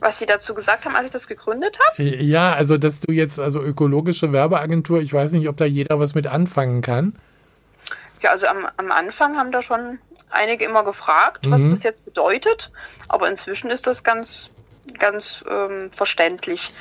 Was 0.00 0.18
die 0.18 0.26
dazu 0.26 0.52
gesagt 0.54 0.84
haben, 0.84 0.94
als 0.94 1.06
ich 1.06 1.12
das 1.12 1.26
gegründet 1.26 1.78
habe? 1.88 2.02
Ja, 2.02 2.52
also 2.52 2.76
dass 2.76 3.00
du 3.00 3.12
jetzt, 3.12 3.40
also 3.40 3.62
ökologische 3.62 4.30
Werbeagentur, 4.30 5.00
ich 5.00 5.12
weiß 5.12 5.32
nicht, 5.32 5.48
ob 5.48 5.56
da 5.56 5.64
jeder 5.64 5.98
was 5.98 6.14
mit 6.14 6.26
anfangen 6.26 6.82
kann. 6.82 7.14
Ja, 8.20 8.30
also 8.30 8.46
am, 8.46 8.66
am 8.76 8.92
Anfang 8.92 9.36
haben 9.38 9.52
da 9.52 9.62
schon 9.62 9.98
einige 10.30 10.64
immer 10.66 10.84
gefragt, 10.84 11.50
was 11.50 11.62
Mhm. 11.62 11.70
das 11.70 11.82
jetzt 11.82 12.04
bedeutet. 12.04 12.70
Aber 13.08 13.28
inzwischen 13.28 13.70
ist 13.70 13.86
das 13.86 14.04
ganz, 14.04 14.50
ganz 14.98 15.42
ähm, 15.50 15.90
verständlich, 15.94 16.74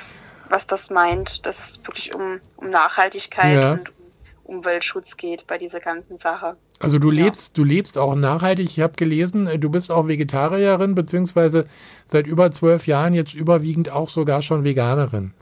was 0.49 0.67
das 0.67 0.89
meint, 0.89 1.45
dass 1.45 1.71
es 1.71 1.79
wirklich 1.87 2.13
um, 2.13 2.41
um 2.57 2.69
Nachhaltigkeit 2.69 3.63
Ja. 3.63 3.71
und 3.73 3.89
um 3.89 4.04
Umweltschutz 4.45 5.17
geht 5.17 5.45
bei 5.47 5.57
dieser 5.57 5.79
ganzen 5.79 6.17
Sache. 6.19 6.55
Also 6.79 6.99
du 6.99 7.11
Ja. 7.11 7.25
lebst, 7.25 7.57
du 7.57 7.63
lebst 7.63 7.97
auch 7.97 8.15
nachhaltig. 8.15 8.65
Ich 8.69 8.79
habe 8.79 8.93
gelesen, 8.95 9.47
äh, 9.47 9.57
du 9.59 9.69
bist 9.69 9.91
auch 9.91 10.07
Vegetarierin, 10.07 10.95
beziehungsweise 10.95 11.67
seit 12.07 12.27
über 12.27 12.51
zwölf 12.51 12.87
Jahren 12.87 13.13
jetzt 13.13 13.33
überwiegend 13.33 13.89
auch 13.91 14.09
sogar 14.09 14.41
schon 14.41 14.63
Veganerin. 14.63 15.33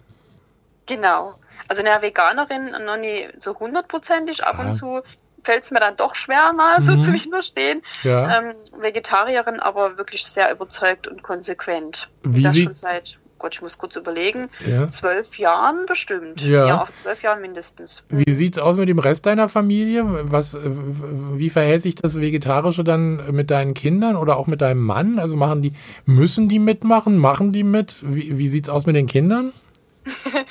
Genau. 0.85 1.35
Also 1.67 1.81
eine 1.83 2.01
Veganerin 2.01 2.71
noch 2.85 2.97
nie 2.97 3.27
so 3.39 3.57
hundertprozentig. 3.57 4.43
Ab 4.43 4.55
Ja. 4.59 4.65
und 4.65 4.73
zu 4.73 5.01
fällt 5.43 5.63
es 5.63 5.71
mir 5.71 5.79
dann 5.79 5.97
doch 5.97 6.15
schwer, 6.15 6.53
mal 6.53 6.81
so 6.81 6.93
Mhm. 6.93 6.99
zu 6.99 7.13
widerstehen. 7.13 7.81
Ja. 8.03 8.37
Ähm, 8.39 8.53
Vegetarierin, 8.77 9.59
aber 9.59 9.97
wirklich 9.97 10.25
sehr 10.25 10.51
überzeugt 10.51 11.07
und 11.07 11.23
konsequent. 11.23 12.09
Wie 12.23 12.47
sie- 12.49 12.63
schon 12.65 12.75
seit, 12.75 13.19
Gott, 13.43 13.55
ich 13.55 13.61
muss 13.61 13.77
kurz 13.77 13.97
überlegen, 13.97 14.47
ja. 14.65 14.89
zwölf 14.89 15.37
Jahren 15.37 15.85
bestimmt. 15.85 16.39
Ja. 16.39 16.65
Ja, 16.65 16.81
auf 16.81 16.95
zwölf 16.95 17.23
Jahren 17.23 17.41
mindestens. 17.41 18.01
Wie 18.07 18.31
sieht's 18.31 18.57
aus 18.57 18.77
mit 18.77 18.87
dem 18.87 18.99
Rest 18.99 19.25
deiner 19.25 19.49
Familie? 19.49 20.05
Was, 20.31 20.53
äh, 20.53 20.61
wie 20.63 21.49
verhält 21.49 21.81
sich 21.81 21.95
das 21.95 22.21
Vegetarische 22.21 22.85
dann 22.85 23.33
mit 23.33 23.51
deinen 23.51 23.73
Kindern 23.73 24.15
oder 24.15 24.37
auch 24.37 24.47
mit 24.47 24.61
deinem 24.61 24.79
Mann? 24.79 25.19
Also 25.19 25.35
machen 25.35 25.61
die, 25.61 25.73
müssen 26.05 26.47
die 26.47 26.57
mitmachen? 26.57 27.17
Machen 27.17 27.51
die 27.51 27.63
mit? 27.63 27.97
Wie, 28.01 28.37
wie 28.37 28.47
sieht's 28.47 28.69
aus 28.69 28.85
mit 28.85 28.95
den 28.95 29.07
Kindern? 29.07 29.51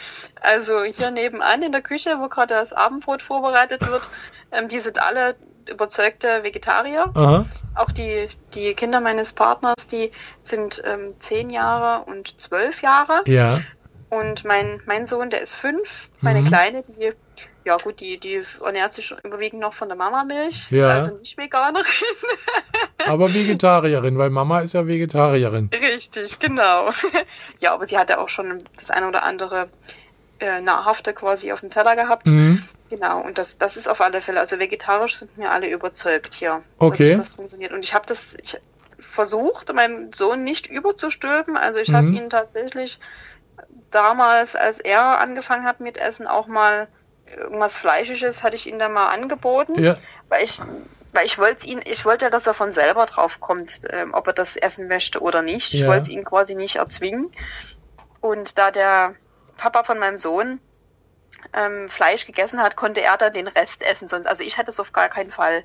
Also 0.45 0.83
hier 0.83 1.13
nebenan 1.13 1.63
in 1.63 1.71
der 1.71 1.83
Küche, 1.83 2.17
wo 2.19 2.29
gerade 2.29 2.55
das 2.55 2.73
Abendbrot 2.73 3.23
vorbereitet 3.23 3.81
wird, 3.87 4.09
ähm, 4.51 4.67
die 4.67 4.81
sind 4.81 5.01
alle 5.01 5.37
überzeugte 5.71 6.43
Vegetarier. 6.43 7.13
Aha. 7.15 7.47
Auch 7.75 7.91
die, 7.91 8.29
die 8.55 8.75
Kinder 8.75 9.01
meines 9.01 9.33
Partners, 9.33 9.87
die 9.91 10.13
sind 10.43 10.83
ähm, 10.85 11.15
zehn 11.21 11.51
Jahre 11.51 12.05
und 12.05 12.41
zwölf 12.41 12.83
Jahre. 12.83 13.23
Ja. 13.27 13.61
Und 14.11 14.45
mein, 14.45 14.83
mein 14.85 15.07
Sohn, 15.07 15.31
der 15.31 15.41
ist 15.41 15.55
fünf. 15.55 16.11
Meine 16.21 16.43
Mhm. 16.43 16.47
Kleine, 16.47 16.83
die, 16.83 17.13
ja 17.65 17.77
gut, 17.79 18.01
die, 18.01 18.19
die 18.19 18.43
ernährt 18.63 18.93
sich 18.93 19.15
überwiegend 19.25 19.61
noch 19.61 19.73
von 19.73 19.89
der 19.89 19.97
Mamamilch. 19.97 20.71
Ja. 20.71 20.99
Ist 20.99 21.05
also 21.07 21.19
nicht 21.19 21.39
Veganerin. 21.39 21.85
Aber 23.07 23.33
Vegetarierin, 23.33 24.19
weil 24.19 24.31
Mama 24.31 24.61
ist 24.61 24.75
ja 24.75 24.87
Vegetarierin. 24.87 25.71
Richtig, 25.73 26.39
genau. 26.39 26.91
ja, 27.61 27.75
aber 27.75 27.87
sie 27.87 27.99
hatte 27.99 28.21
auch 28.21 28.29
schon 28.29 28.63
das 28.79 28.91
eine 28.91 29.09
oder 29.09 29.25
andere 29.25 29.71
äh, 30.39 30.61
Nahrhafte 30.61 31.13
quasi 31.13 31.51
auf 31.53 31.61
dem 31.61 31.71
Teller 31.71 31.97
gehabt. 31.97 32.27
Mhm. 32.27 32.62
Genau, 32.93 33.23
und 33.23 33.39
das, 33.39 33.57
das 33.57 33.79
ist 33.79 33.89
auf 33.89 34.03
alle 34.03 34.21
Fälle, 34.21 34.39
also 34.39 34.59
vegetarisch 34.59 35.17
sind 35.17 35.39
mir 35.39 35.51
alle 35.51 35.67
überzeugt 35.71 36.35
hier, 36.35 36.63
Okay. 36.79 37.17
dass 37.17 37.29
das 37.29 37.35
funktioniert. 37.37 37.73
Und 37.73 37.83
ich 37.87 37.95
habe 37.95 38.05
das 38.05 38.35
ich 38.43 38.61
versucht, 38.99 39.73
meinem 39.73 40.13
Sohn 40.13 40.45
nicht 40.45 40.67
überzustülpen. 40.67 41.57
Also 41.57 41.79
ich 41.79 41.95
habe 41.95 42.09
Mhm. 42.09 42.17
ihn 42.19 42.29
tatsächlich 42.29 42.99
damals, 43.91 44.57
als 44.57 44.79
er 44.79 45.21
angefangen 45.21 45.65
hat 45.65 45.81
mit 45.81 45.97
Essen, 45.97 46.27
auch 46.27 46.47
mal 46.49 46.87
irgendwas 47.27 47.79
Fleischiges, 47.79 48.43
hatte 48.43 48.57
ich 48.57 48.67
ihm 48.67 48.79
dann 48.79 48.93
mal 48.93 49.09
angeboten, 49.09 49.83
Ja. 49.83 49.97
weil 50.29 50.45
ich 50.45 50.61
weil 51.15 51.27
ich 51.27 51.39
wollte 51.39 51.67
ihn, 51.67 51.81
ich 51.85 52.05
wollte, 52.05 52.29
dass 52.31 52.47
er 52.47 52.55
von 52.55 52.73
selber 52.73 53.07
drauf 53.07 53.41
kommt, 53.41 53.81
ähm, 53.91 54.13
ob 54.15 54.27
er 54.27 54.33
das 54.35 54.57
essen 54.57 54.87
möchte 54.89 55.21
oder 55.21 55.41
nicht. 55.41 55.73
Ich 55.75 55.81
Ja. 55.81 55.89
wollte 55.89 56.11
ihn 56.11 56.25
quasi 56.25 56.55
nicht 56.55 56.77
erzwingen. 56.77 57.31
Und 58.21 58.57
da 58.59 58.71
der 58.71 59.15
Papa 59.57 59.83
von 59.85 59.99
meinem 59.99 60.17
Sohn 60.19 60.61
ähm, 61.53 61.89
Fleisch 61.89 62.27
gegessen 62.27 62.61
hat, 62.63 62.77
konnte 62.77 63.01
er 63.03 63.17
dann 63.17 63.33
den 63.33 63.47
Rest 63.49 63.83
essen. 63.83 64.09
Sonst, 64.09 64.27
also 64.27 64.43
ich 64.43 64.57
hätte 64.59 64.71
es 64.71 64.81
auf 64.81 64.93
gar 64.93 65.09
keinen 65.09 65.31
Fall. 65.31 65.65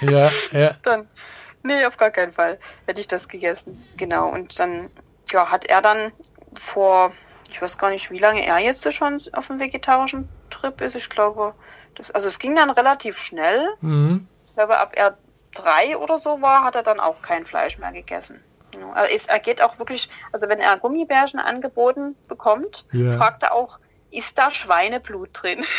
Ja, 0.00 0.30
ja. 0.52 0.74
Dann, 0.82 1.08
nee, 1.62 1.84
auf 1.86 1.96
gar 1.96 2.10
keinen 2.10 2.32
Fall 2.32 2.58
hätte 2.86 3.00
ich 3.00 3.08
das 3.08 3.28
gegessen. 3.28 3.84
Genau. 3.96 4.28
Und 4.28 4.58
dann, 4.58 4.90
ja, 5.30 5.50
hat 5.50 5.64
er 5.66 5.80
dann 5.80 6.12
vor, 6.54 7.12
ich 7.50 7.60
weiß 7.62 7.78
gar 7.78 7.90
nicht, 7.90 8.10
wie 8.10 8.18
lange 8.18 8.44
er 8.44 8.58
jetzt 8.58 8.92
schon 8.92 9.20
auf 9.32 9.46
dem 9.46 9.60
vegetarischen 9.60 10.28
Trip 10.50 10.80
ist. 10.80 10.96
Ich 10.96 11.08
glaube, 11.08 11.54
das, 11.94 12.10
also 12.10 12.28
es 12.28 12.38
ging 12.38 12.56
dann 12.56 12.70
relativ 12.70 13.18
schnell. 13.18 13.68
Mhm. 13.80 14.26
Ich 14.46 14.54
glaube, 14.54 14.78
ab 14.78 14.92
er 14.94 15.16
drei 15.54 15.96
oder 15.96 16.18
so 16.18 16.40
war, 16.42 16.64
hat 16.64 16.74
er 16.74 16.82
dann 16.82 17.00
auch 17.00 17.22
kein 17.22 17.46
Fleisch 17.46 17.78
mehr 17.78 17.92
gegessen. 17.92 18.42
Also 18.94 19.28
er 19.28 19.38
geht 19.38 19.60
auch 19.62 19.78
wirklich, 19.78 20.08
also 20.32 20.48
wenn 20.48 20.58
er 20.58 20.78
Gummibärchen 20.78 21.38
angeboten 21.38 22.16
bekommt, 22.26 22.86
Ja. 22.92 23.12
fragt 23.12 23.42
er 23.42 23.52
auch, 23.52 23.78
ist 24.12 24.38
da 24.38 24.50
Schweineblut 24.50 25.30
drin? 25.32 25.58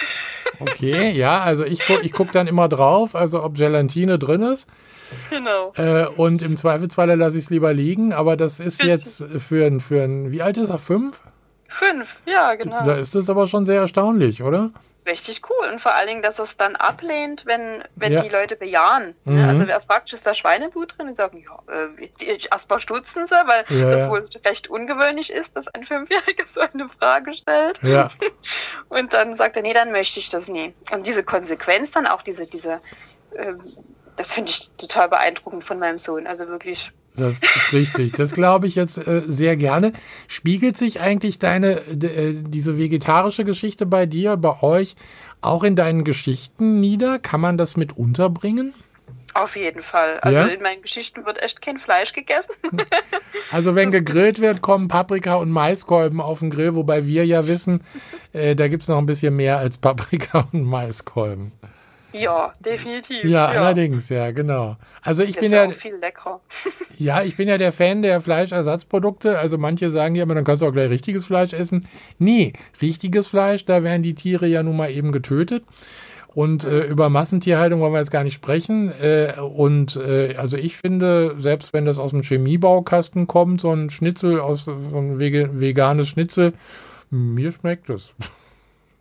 Okay, 0.60 1.10
ja, 1.12 1.42
also 1.42 1.66
ich, 1.66 1.80
gu- 1.86 1.98
ich 2.04 2.12
gucke 2.14 2.32
dann 2.32 2.46
immer 2.46 2.70
drauf, 2.70 3.16
also 3.16 3.44
ob 3.44 3.56
Gelatine 3.58 4.20
drin 4.20 4.44
ist. 4.44 4.68
genau. 5.32 5.74
Äh, 5.78 6.06
und 6.06 6.44
im 6.44 6.58
Zweifelsfalle 6.58 7.16
lasse 7.16 7.40
ich 7.40 7.46
es 7.46 7.50
lieber 7.50 7.74
liegen, 7.74 8.14
aber 8.14 8.38
das 8.38 8.60
ist 8.60 8.84
jetzt 8.84 9.24
für 9.40 9.66
ein, 9.66 9.80
für 9.80 10.04
ein, 10.04 10.32
wie 10.32 10.44
alt 10.44 10.58
ist 10.58 10.70
er? 10.70 10.78
Fünf? 10.78 11.18
Fünf, 11.68 12.22
ja, 12.28 12.54
genau. 12.54 12.86
Da 12.86 12.96
ist 12.98 13.16
das 13.16 13.32
aber 13.32 13.48
schon 13.48 13.66
sehr 13.66 13.80
erstaunlich, 13.82 14.44
oder? 14.44 14.70
Richtig 15.06 15.42
cool. 15.50 15.70
Und 15.70 15.80
vor 15.80 15.94
allen 15.96 16.08
Dingen, 16.08 16.22
dass 16.22 16.40
es 16.40 16.56
dann 16.56 16.76
ablehnt, 16.76 17.46
wenn, 17.46 17.84
wenn 17.96 18.14
Ja. 18.14 18.22
die 18.22 18.30
Leute 18.30 18.56
bejahen. 18.56 19.16
Mhm. 19.26 19.36
Ne? 19.36 19.48
Also 19.48 19.68
wer 19.68 19.82
fragt, 19.82 20.14
ist 20.14 20.26
da 20.26 20.34
Schweineblut 20.34 20.98
drin? 20.98 21.08
Die 21.08 21.14
sagen, 21.14 21.44
ja, 21.46 21.60
äh, 22.26 22.38
erstmal 22.50 22.80
stutzen 22.80 23.28
sie, 23.28 23.36
weil 23.46 23.66
Ja, 23.70 23.90
das 23.92 24.10
wohl 24.10 24.28
recht 24.46 24.70
ungewöhnlich 24.70 25.32
ist, 25.32 25.56
dass 25.58 25.68
ein 25.68 25.84
Fünfjähriger 25.84 26.46
so 26.48 26.62
eine 26.62 26.88
Frage 26.88 27.34
stellt. 27.34 27.80
Ja. 27.84 28.08
Und 28.90 29.14
dann 29.14 29.36
sagt 29.36 29.58
er, 29.58 29.62
nee, 29.62 29.74
dann 29.74 29.92
möchte 29.92 30.20
ich 30.20 30.30
das 30.30 30.48
nie. 30.48 30.74
Und 30.92 31.06
diese 31.06 31.24
Konsequenz 31.24 31.92
dann 31.92 32.08
auch, 32.08 32.22
diese, 32.22 32.46
diese, 32.48 32.80
ähm, 33.36 33.60
das 34.16 34.32
finde 34.32 34.52
ich 34.52 34.72
total 34.78 35.10
beeindruckend 35.10 35.64
von 35.64 35.80
meinem 35.80 35.98
Sohn. 35.98 36.28
Also 36.28 36.48
wirklich, 36.48 36.92
Das 37.16 37.36
ist 37.38 37.74
richtig. 37.74 38.14
Das 38.14 38.34
glaube 38.34 38.68
ich 38.68 38.76
jetzt 38.76 38.98
äh, 38.98 39.22
sehr 39.26 39.56
gerne. 39.56 39.94
Spiegelt 40.28 40.78
sich 40.78 41.00
eigentlich 41.00 41.40
deine, 41.40 41.74
äh, 41.74 42.36
diese 42.36 42.78
vegetarische 42.78 43.46
Geschichte 43.46 43.86
bei 43.86 44.06
dir, 44.06 44.36
bei 44.38 44.62
euch, 44.62 44.96
auch 45.42 45.64
in 45.64 45.76
deinen 45.76 46.04
Geschichten 46.04 46.80
nieder? 46.80 47.20
Kann 47.20 47.42
man 47.42 47.58
das 47.58 47.78
mit 47.78 47.98
unterbringen? 47.98 48.74
auf 49.36 49.56
jeden 49.56 49.82
Fall. 49.82 50.20
Also 50.20 50.40
Ja? 50.40 50.46
in 50.46 50.62
meinen 50.62 50.82
Geschichten 50.82 51.26
wird 51.26 51.42
echt 51.42 51.62
kein 51.62 51.78
Fleisch 51.78 52.14
gegessen. 52.14 52.54
Also 53.52 53.76
wenn 53.76 53.92
gegrillt 53.92 54.40
wird, 54.40 54.62
kommen 54.62 54.88
Paprika 54.88 55.36
und 55.36 55.50
Maiskolben 55.50 56.22
auf 56.22 56.40
den 56.40 56.52
Grill, 56.52 56.76
wobei 56.76 57.08
wir 57.08 57.26
ja 57.26 57.48
wissen, 57.48 57.82
äh, 58.32 58.56
da 58.56 58.68
gibt's 58.68 58.88
noch 58.88 58.98
ein 58.98 59.06
bisschen 59.06 59.36
mehr 59.36 59.58
als 59.58 59.78
Paprika 59.78 60.48
und 60.52 60.64
Maiskolben. 60.64 61.52
Ja, 62.14 62.54
definitiv. 62.64 63.24
Ja, 63.24 63.48
allerdings, 63.48 64.10
ja, 64.10 64.32
genau. 64.32 64.78
Also 65.02 65.24
ich 65.24 65.36
Das 65.36 65.44
bin 65.44 65.52
ja 65.52 65.64
ja, 65.64 65.70
auch 65.70 65.74
viel 65.74 65.96
leckerer. 65.96 66.42
ja, 66.98 67.24
ich 67.24 67.36
bin 67.36 67.48
ja 67.48 67.58
der 67.58 67.72
Fan 67.72 68.02
der 68.02 68.22
Fleischersatzprodukte. 68.22 69.38
Also 69.38 69.58
manche 69.58 69.92
sagen 69.92 70.16
ja 70.16 70.24
immer, 70.24 70.36
dann 70.36 70.44
kannst 70.44 70.62
du 70.62 70.68
auch 70.68 70.72
gleich 70.72 70.90
richtiges 70.90 71.26
Fleisch 71.26 71.54
essen. 71.54 71.88
Nee, 72.20 72.54
richtiges 72.82 73.28
Fleisch, 73.28 73.66
da 73.66 73.84
werden 73.84 74.04
die 74.04 74.16
Tiere 74.16 74.48
ja 74.48 74.64
nun 74.64 74.78
mal 74.78 74.92
eben 74.92 75.12
getötet. 75.12 75.64
Und 76.36 76.64
äh, 76.64 76.86
über 76.86 77.10
Massentierhaltung 77.10 77.80
wollen 77.80 77.94
wir 77.94 78.00
jetzt 78.00 78.12
gar 78.12 78.24
nicht 78.24 78.34
sprechen. 78.34 78.92
Äh, 79.02 79.40
und 79.40 79.96
äh, 79.98 80.36
also 80.36 80.58
ich 80.58 80.78
finde, 80.78 81.36
selbst 81.38 81.74
wenn 81.74 81.86
das 81.86 82.00
aus 82.00 82.12
dem 82.12 82.24
Chemiebaukasten 82.24 83.28
kommt, 83.28 83.62
so 83.62 83.72
ein 83.72 83.90
Schnitzel 83.92 84.40
aus 84.40 84.66
so 84.66 84.72
ein 84.72 85.20
veganes 85.20 86.10
Schnitzel, 86.10 86.54
mir 87.12 87.52
schmeckt 87.52 87.90
es. 87.90 88.14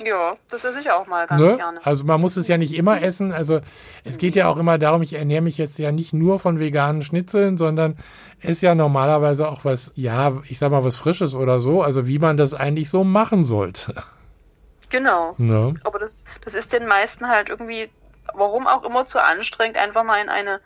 Ja, 0.04 0.36
das 0.48 0.64
esse 0.64 0.80
ich 0.80 0.90
auch 0.90 1.06
mal 1.06 1.26
ganz 1.26 1.40
ne? 1.40 1.56
gerne. 1.56 1.80
Also 1.84 2.04
man 2.04 2.20
muss 2.20 2.36
es 2.36 2.48
ja 2.48 2.58
nicht 2.58 2.74
immer 2.74 3.02
essen. 3.02 3.32
Also 3.32 3.60
es 4.04 4.18
geht 4.18 4.36
ja 4.36 4.48
auch 4.48 4.56
immer 4.56 4.78
darum, 4.78 5.02
ich 5.02 5.12
ernähre 5.12 5.42
mich 5.42 5.58
jetzt 5.58 5.78
ja 5.78 5.92
nicht 5.92 6.12
nur 6.12 6.38
von 6.38 6.58
veganen 6.58 7.02
Schnitzeln, 7.02 7.56
sondern 7.56 7.96
ist 8.40 8.62
ja 8.62 8.74
normalerweise 8.74 9.48
auch 9.48 9.64
was, 9.64 9.92
ja, 9.94 10.32
ich 10.48 10.58
sag 10.58 10.70
mal 10.70 10.84
was 10.84 10.96
Frisches 10.96 11.34
oder 11.34 11.60
so. 11.60 11.82
Also 11.82 12.06
wie 12.06 12.18
man 12.18 12.36
das 12.36 12.54
eigentlich 12.54 12.90
so 12.90 13.04
machen 13.04 13.44
sollte. 13.44 13.94
Genau. 14.90 15.34
Ne? 15.38 15.74
Aber 15.84 15.98
das, 15.98 16.24
das 16.44 16.54
ist 16.54 16.72
den 16.72 16.86
meisten 16.86 17.28
halt 17.28 17.48
irgendwie, 17.48 17.90
warum 18.34 18.66
auch 18.66 18.84
immer 18.84 19.06
zu 19.06 19.22
anstrengend, 19.22 19.76
einfach 19.76 20.04
mal 20.04 20.20
in 20.20 20.28
eine 20.28 20.60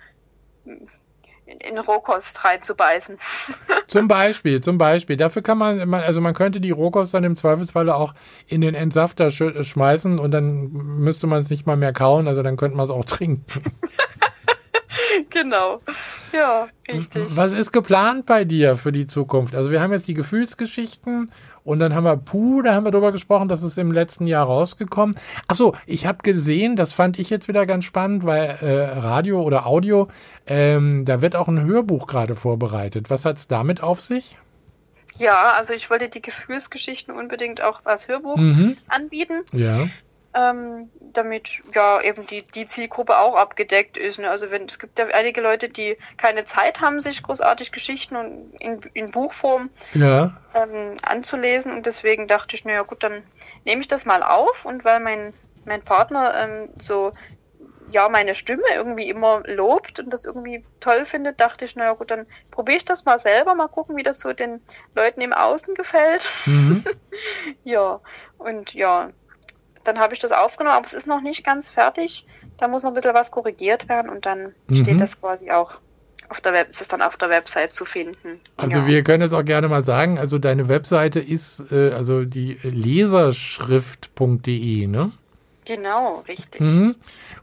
in, 1.46 1.78
Rohkost 1.78 2.44
reinzubeißen. 2.44 3.18
Zum 3.86 4.08
Beispiel, 4.08 4.60
zum 4.60 4.78
Beispiel. 4.78 5.16
Dafür 5.16 5.42
kann 5.42 5.58
man, 5.58 5.94
also 5.94 6.20
man 6.20 6.34
könnte 6.34 6.60
die 6.60 6.72
Rohkost 6.72 7.14
dann 7.14 7.22
im 7.24 7.36
Zweifelsfalle 7.36 7.94
auch 7.94 8.14
in 8.48 8.60
den 8.60 8.74
Entsafter 8.74 9.30
sch 9.30 9.42
schmeißen 9.62 10.18
und 10.18 10.32
dann 10.32 10.72
müsste 10.72 11.26
man 11.26 11.42
es 11.42 11.50
nicht 11.50 11.66
mal 11.66 11.76
mehr 11.76 11.92
kauen, 11.92 12.26
also 12.26 12.42
dann 12.42 12.56
könnte 12.56 12.76
man 12.76 12.84
es 12.84 12.90
auch 12.90 13.04
trinken. 13.06 13.44
genau. 15.30 15.80
Ja, 16.32 16.68
richtig. 16.88 17.36
Was 17.36 17.52
ist 17.52 17.72
geplant 17.72 18.26
bei 18.26 18.44
dir 18.44 18.76
für 18.76 18.92
die 18.92 19.06
Zukunft? 19.06 19.54
Also 19.54 19.70
wir 19.70 19.80
haben 19.80 19.92
jetzt 19.92 20.08
die 20.08 20.14
Gefühlsgeschichten 20.14 21.30
und 21.66 21.78
dann 21.80 21.94
haben 21.94 22.04
wir 22.04 22.16
Puh, 22.16 22.62
da 22.62 22.74
haben 22.74 22.84
wir 22.84 22.90
drüber 22.92 23.12
gesprochen, 23.12 23.48
das 23.48 23.62
ist 23.62 23.76
im 23.76 23.92
letzten 23.92 24.26
Jahr 24.26 24.46
rausgekommen. 24.46 25.16
Ach 25.48 25.54
so, 25.54 25.74
ich 25.86 26.06
habe 26.06 26.18
gesehen, 26.22 26.76
das 26.76 26.92
fand 26.92 27.18
ich 27.18 27.28
jetzt 27.28 27.48
wieder 27.48 27.66
ganz 27.66 27.84
spannend, 27.84 28.24
weil 28.24 28.56
äh, 28.62 28.98
Radio 28.98 29.42
oder 29.42 29.66
Audio, 29.66 30.08
ähm, 30.46 31.04
da 31.04 31.20
wird 31.20 31.36
auch 31.36 31.48
ein 31.48 31.64
Hörbuch 31.64 32.06
gerade 32.06 32.36
vorbereitet. 32.36 33.10
Was 33.10 33.24
hat's 33.24 33.46
damit 33.48 33.82
auf 33.82 34.00
sich? 34.00 34.38
Ja, 35.18 35.54
also 35.56 35.72
ich 35.72 35.88
wollte 35.90 36.08
die 36.10 36.20
Gefühlsgeschichten 36.20 37.14
unbedingt 37.14 37.62
auch 37.62 37.84
als 37.86 38.06
Hörbuch 38.06 38.36
Mhm. 38.36 38.76
anbieten, 38.88 39.42
Ja. 39.52 39.88
Ähm, 40.36 40.90
damit 41.00 41.62
ja 41.74 42.00
eben 42.02 42.26
die, 42.26 42.42
die 42.42 42.66
Zielgruppe 42.66 43.18
auch 43.18 43.36
abgedeckt 43.36 43.96
ist. 43.96 44.18
Ne? 44.18 44.28
Also 44.28 44.50
wenn 44.50 44.64
es 44.66 44.78
gibt 44.78 44.98
ja 44.98 45.06
einige 45.06 45.40
Leute, 45.40 45.68
die 45.68 45.96
keine 46.18 46.44
Zeit 46.44 46.80
haben, 46.80 47.00
sich 47.00 47.22
großartig 47.22 47.72
Geschichten 47.72 48.16
und 48.16 48.54
in, 48.60 48.80
in 48.92 49.10
Buchform 49.10 49.70
Ja. 49.94 50.36
ähm, 50.54 50.96
anzulesen 51.02 51.72
und 51.72 51.86
deswegen 51.86 52.26
dachte 52.28 52.54
ich, 52.54 52.64
naja 52.64 52.82
gut, 52.82 53.02
dann 53.02 53.22
nehme 53.64 53.80
ich 53.80 53.88
das 53.88 54.04
mal 54.04 54.22
auf 54.22 54.64
und 54.66 54.84
weil 54.84 55.00
mein, 55.00 55.32
mein 55.64 55.82
Partner 55.82 56.34
ähm, 56.36 56.68
so 56.78 57.14
ja 57.90 58.08
meine 58.08 58.34
Stimme 58.34 58.64
irgendwie 58.74 59.08
immer 59.08 59.42
lobt 59.46 60.00
und 60.00 60.12
das 60.12 60.24
irgendwie 60.24 60.64
toll 60.80 61.04
findet, 61.04 61.40
dachte 61.40 61.64
ich, 61.64 61.76
naja 61.76 61.92
gut, 61.92 62.10
dann 62.10 62.26
probiere 62.50 62.78
ich 62.78 62.84
das 62.84 63.04
mal 63.04 63.18
selber, 63.18 63.54
mal 63.54 63.68
gucken, 63.68 63.96
wie 63.96 64.02
das 64.02 64.18
so 64.18 64.32
den 64.32 64.60
Leuten 64.94 65.20
im 65.20 65.32
Außen 65.32 65.74
gefällt. 65.74 66.28
Mhm. 66.46 66.84
ja, 67.64 68.00
und 68.38 68.74
ja, 68.74 69.10
dann 69.86 69.98
habe 69.98 70.12
ich 70.14 70.20
das 70.20 70.32
aufgenommen, 70.32 70.76
aber 70.76 70.86
es 70.86 70.92
ist 70.92 71.06
noch 71.06 71.22
nicht 71.22 71.44
ganz 71.44 71.70
fertig. 71.70 72.26
Da 72.58 72.68
muss 72.68 72.82
noch 72.82 72.90
ein 72.90 72.94
bisschen 72.94 73.14
was 73.14 73.30
korrigiert 73.30 73.88
werden 73.88 74.10
und 74.10 74.26
dann 74.26 74.52
Mhm. 74.68 74.74
steht 74.76 75.00
das 75.00 75.18
quasi 75.20 75.50
auch 75.50 75.80
auf 76.28 76.40
der 76.40 76.52
Web, 76.52 76.68
ist 76.68 76.80
es 76.80 76.88
dann 76.88 77.02
auf 77.02 77.16
der 77.16 77.30
Website 77.30 77.72
zu 77.72 77.84
finden. 77.84 78.40
Also 78.56 78.80
ja. 78.80 78.86
wir 78.86 79.04
können 79.04 79.22
jetzt 79.22 79.32
auch 79.32 79.44
gerne 79.44 79.68
mal 79.68 79.84
sagen, 79.84 80.18
also 80.18 80.38
deine 80.38 80.68
Webseite 80.68 81.20
ist 81.20 81.70
äh, 81.70 81.92
also 81.92 82.24
die 82.24 82.58
leserschrift.de, 82.62 84.86
ne? 84.86 85.12
Genau, 85.64 86.22
richtig. 86.28 86.60
Mhm. 86.60 86.94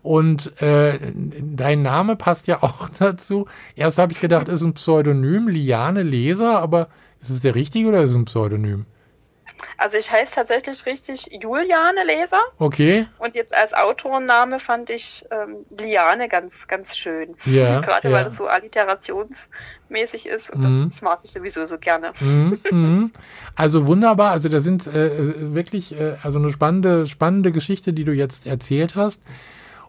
Und 0.02 0.62
äh, 0.62 0.98
dein 1.14 1.82
Name 1.82 2.16
passt 2.16 2.48
ja 2.48 2.58
auch 2.64 2.90
dazu. 2.90 3.48
Erst 3.76 3.98
habe 3.98 4.14
ich 4.14 4.20
gedacht, 4.20 4.48
ist 4.48 4.62
ein 4.62 4.74
Pseudonym, 4.74 5.48
Liane 5.48 6.04
Leser, 6.04 6.60
aber 6.60 6.90
ist 7.22 7.30
es 7.30 7.42
der 7.42 7.56
richtige 7.56 7.90
oder 7.90 8.04
ist 8.04 8.12
es 8.12 8.18
ein 8.18 8.26
Pseudonym? 8.26 8.86
Also 9.78 9.98
ich 9.98 10.12
heiße 10.12 10.34
tatsächlich 10.36 10.86
richtig 10.86 11.28
Juliane 11.42 12.04
Leser 12.06 12.42
Okay, 12.60 13.08
und 13.20 13.36
jetzt 13.36 13.54
als 13.56 13.74
Autorenname 13.74 14.60
fand 14.60 14.90
ich 14.90 15.26
ähm, 15.32 15.66
Liane 15.80 16.28
ganz, 16.30 16.68
ganz 16.68 16.98
schön. 16.98 17.36
Ja, 17.46 17.80
Gerade 17.80 18.10
ja. 18.10 18.14
weil 18.16 18.24
das 18.26 18.36
so 18.36 18.48
alliterationsmäßig 18.48 20.28
ist 20.28 20.50
und 20.52 20.60
Mhm. 20.60 20.64
das, 20.86 20.94
das 20.96 21.02
mag 21.02 21.20
ich 21.24 21.32
sowieso 21.32 21.66
so 21.66 21.78
gerne. 21.78 22.12
Mhm, 22.20 22.60
mhm. 22.72 23.12
Also 23.56 23.86
wunderbar. 23.88 24.32
Also 24.32 24.50
da 24.50 24.62
sind 24.62 24.88
äh, 24.88 25.54
wirklich 25.54 25.94
äh, 26.00 26.16
also 26.24 26.40
eine 26.40 26.52
spannende 26.52 27.06
spannende 27.08 27.52
Geschichte, 27.52 27.94
die 27.94 28.04
du 28.04 28.12
jetzt 28.12 28.46
erzählt 28.46 28.96
hast. 28.96 29.22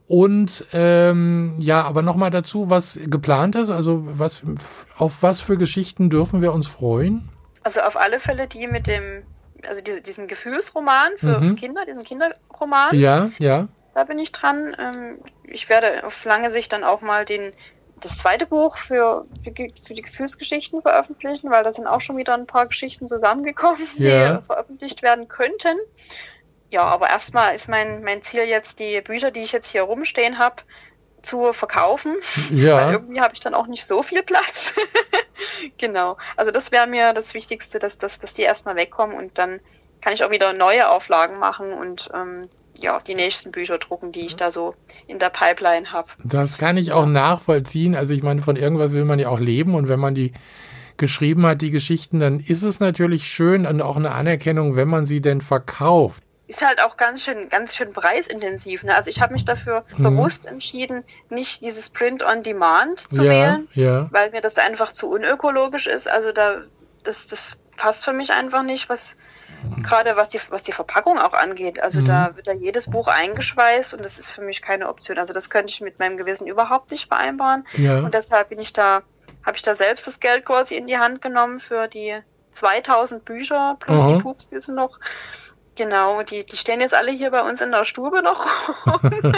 Und 0.06 0.66
ähm, 0.74 1.54
ja, 1.58 1.82
aber 1.82 2.02
noch 2.02 2.16
mal 2.16 2.30
dazu, 2.30 2.68
was 2.68 2.98
geplant 3.06 3.56
ist. 3.56 3.70
Also 3.70 4.02
was 4.04 4.42
auf 4.98 5.22
was 5.22 5.40
für 5.40 5.56
Geschichten 5.56 6.10
dürfen 6.10 6.42
wir 6.42 6.52
uns 6.52 6.66
freuen? 6.66 7.30
Also 7.62 7.80
auf 7.80 7.96
alle 7.96 8.20
Fälle 8.20 8.46
die 8.46 8.66
mit 8.66 8.86
dem, 8.86 9.22
also 9.66 9.80
diese, 9.82 10.00
diesen 10.00 10.28
Gefühlsroman 10.28 11.12
für, 11.16 11.40
Mhm. 11.40 11.48
für 11.50 11.54
Kinder, 11.54 11.84
diesen 11.86 12.04
Kinderroman, 12.04 12.98
Ja, 12.98 13.30
ja. 13.38 13.68
da 13.94 14.04
bin 14.04 14.18
ich 14.18 14.32
dran. 14.32 14.74
Ähm, 14.78 15.20
ich 15.44 15.68
werde 15.68 16.04
auf 16.04 16.24
lange 16.24 16.50
Sicht 16.50 16.72
dann 16.72 16.84
auch 16.84 17.00
mal 17.00 17.24
den 17.24 17.52
das 18.00 18.18
zweite 18.18 18.46
Buch 18.46 18.76
für, 18.76 19.24
für, 19.42 19.50
die- 19.52 19.72
Gefühlsgeschichten 20.02 20.82
veröffentlichen, 20.82 21.50
weil 21.50 21.62
da 21.62 21.72
sind 21.72 21.86
auch 21.86 22.00
schon 22.00 22.16
wieder 22.16 22.34
ein 22.34 22.46
paar 22.46 22.66
Geschichten 22.66 23.06
zusammengekommen, 23.06 23.86
die 23.96 24.02
Ja. 24.02 24.42
veröffentlicht 24.42 25.02
werden 25.02 25.28
könnten. 25.28 25.78
Ja, 26.70 26.82
aber 26.82 27.08
erstmal 27.08 27.54
ist 27.54 27.68
mein, 27.68 28.02
mein 28.02 28.22
Ziel 28.22 28.42
jetzt, 28.44 28.78
die 28.80 29.00
Bücher, 29.00 29.30
die 29.30 29.42
ich 29.42 29.52
jetzt 29.52 29.70
hier 29.70 29.82
rumstehen 29.82 30.38
habe, 30.38 30.56
zu 31.24 31.52
verkaufen. 31.52 32.16
Weil 32.50 32.58
Ja, 32.58 32.92
irgendwie 32.92 33.20
habe 33.20 33.34
ich 33.34 33.40
dann 33.40 33.54
auch 33.54 33.66
nicht 33.66 33.84
so 33.84 34.02
viel 34.02 34.22
Platz. 34.22 34.74
genau. 35.78 36.16
Also 36.36 36.50
das 36.50 36.72
wäre 36.72 36.86
mir 36.86 37.12
das 37.12 37.34
Wichtigste, 37.34 37.78
dass, 37.78 37.98
dass, 37.98 38.18
dass 38.20 38.34
die 38.34 38.42
erstmal 38.42 38.76
wegkommen 38.76 39.16
und 39.16 39.38
dann 39.38 39.60
kann 40.00 40.12
ich 40.12 40.22
auch 40.24 40.30
wieder 40.30 40.52
neue 40.52 40.90
Auflagen 40.90 41.38
machen 41.38 41.72
und 41.72 42.10
ähm, 42.14 42.48
ja, 42.78 43.00
die 43.00 43.14
nächsten 43.14 43.52
Bücher 43.52 43.78
drucken, 43.78 44.12
die 44.12 44.20
ich 44.20 44.36
da 44.36 44.50
so 44.50 44.74
in 45.06 45.18
der 45.18 45.30
Pipeline 45.30 45.92
habe. 45.92 46.08
das 46.24 46.58
kann 46.58 46.76
ich 46.76 46.92
auch 46.92 47.06
nachvollziehen. 47.06 47.94
Also 47.94 48.12
ich 48.12 48.22
meine, 48.22 48.42
von 48.42 48.56
irgendwas 48.56 48.92
will 48.92 49.04
man 49.04 49.18
ja 49.18 49.28
auch 49.28 49.38
leben 49.38 49.74
und 49.74 49.88
wenn 49.88 50.00
man 50.00 50.14
die 50.14 50.32
geschrieben 50.96 51.46
hat, 51.46 51.60
die 51.60 51.70
Geschichten, 51.70 52.20
dann 52.20 52.40
ist 52.40 52.62
es 52.62 52.80
natürlich 52.80 53.28
schön 53.28 53.66
und 53.66 53.80
auch 53.80 53.96
eine 53.96 54.12
Anerkennung, 54.12 54.76
wenn 54.76 54.88
man 54.88 55.06
sie 55.06 55.20
denn 55.20 55.40
verkauft. 55.40 56.23
Ist 56.46 56.64
halt 56.66 56.82
auch 56.82 56.96
ganz 56.98 57.22
schön, 57.22 57.48
ganz 57.48 57.74
schön 57.74 57.92
preisintensiv. 57.94 58.84
Ne? 58.84 58.94
Also 58.94 59.08
ich 59.10 59.22
habe 59.22 59.32
mich 59.32 59.44
dafür 59.46 59.84
Mhm. 59.96 60.02
bewusst 60.02 60.44
entschieden, 60.46 61.04
nicht 61.30 61.62
dieses 61.62 61.88
Print 61.90 62.22
on 62.22 62.42
Demand 62.42 63.00
zu 63.14 63.22
ja, 63.24 63.30
wählen, 63.30 63.68
ja. 63.72 64.08
weil 64.10 64.30
mir 64.30 64.42
das 64.42 64.58
einfach 64.58 64.92
zu 64.92 65.08
unökologisch 65.10 65.86
ist. 65.86 66.06
Also 66.06 66.32
da, 66.32 66.58
das, 67.02 67.26
das 67.28 67.56
passt 67.76 68.04
für 68.04 68.12
mich 68.12 68.32
einfach 68.32 68.62
nicht, 68.62 68.88
was 68.90 69.16
gerade 69.82 70.16
was 70.16 70.28
die, 70.28 70.40
was 70.50 70.62
die 70.62 70.72
Verpackung 70.72 71.18
auch 71.18 71.32
angeht. 71.32 71.80
Also 71.82 72.00
Mhm. 72.02 72.04
da 72.06 72.36
wird 72.36 72.46
da 72.46 72.52
jedes 72.52 72.90
Buch 72.90 73.08
eingeschweißt 73.08 73.94
und 73.94 74.04
das 74.04 74.18
ist 74.18 74.28
für 74.30 74.42
mich 74.42 74.60
keine 74.60 74.88
Option. 74.90 75.18
Also 75.18 75.32
das 75.32 75.48
könnte 75.48 75.72
ich 75.72 75.80
mit 75.80 75.98
meinem 75.98 76.18
Gewissen 76.18 76.46
überhaupt 76.46 76.90
nicht 76.90 77.08
vereinbaren. 77.08 77.66
Ja. 77.72 78.00
Und 78.00 78.12
deshalb 78.12 78.50
bin 78.50 78.58
ich 78.58 78.74
da, 78.74 79.00
habe 79.46 79.56
ich 79.56 79.62
da 79.62 79.74
selbst 79.74 80.06
das 80.06 80.20
Geld 80.20 80.44
quasi 80.44 80.74
in 80.76 80.86
die 80.86 80.98
Hand 80.98 81.22
genommen 81.22 81.58
für 81.58 81.88
die 81.88 82.18
2000 82.52 83.24
Bücher 83.24 83.76
plus 83.80 84.00
Aha. 84.02 84.08
die 84.12 84.22
Pups, 84.22 84.48
die 84.50 84.60
sind 84.60 84.74
noch. 84.74 84.98
Genau, 85.76 86.22
die, 86.22 86.44
die 86.46 86.56
stehen 86.56 86.80
jetzt 86.80 86.94
alle 86.94 87.10
hier 87.10 87.30
bei 87.30 87.42
uns 87.42 87.60
in 87.60 87.70
der 87.72 87.84
Stube 87.84 88.22
noch. 88.22 88.46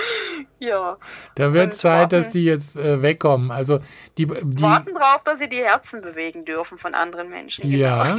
ja. 0.58 0.96
Da 1.34 1.52
wird 1.52 1.72
Und 1.72 1.74
Zeit, 1.74 2.12
dass 2.12 2.26
warten- 2.26 2.38
die 2.38 2.44
jetzt 2.44 2.76
äh, 2.76 3.02
wegkommen. 3.02 3.50
Also 3.50 3.80
die, 4.18 4.26
die 4.26 4.62
warten 4.62 4.94
drauf, 4.94 5.24
dass 5.24 5.38
sie 5.38 5.48
die 5.48 5.58
Herzen 5.58 6.02
bewegen 6.02 6.44
dürfen 6.44 6.78
von 6.78 6.94
anderen 6.94 7.30
Menschen. 7.30 7.68
Genau. 7.70 7.76
ja, 7.76 8.16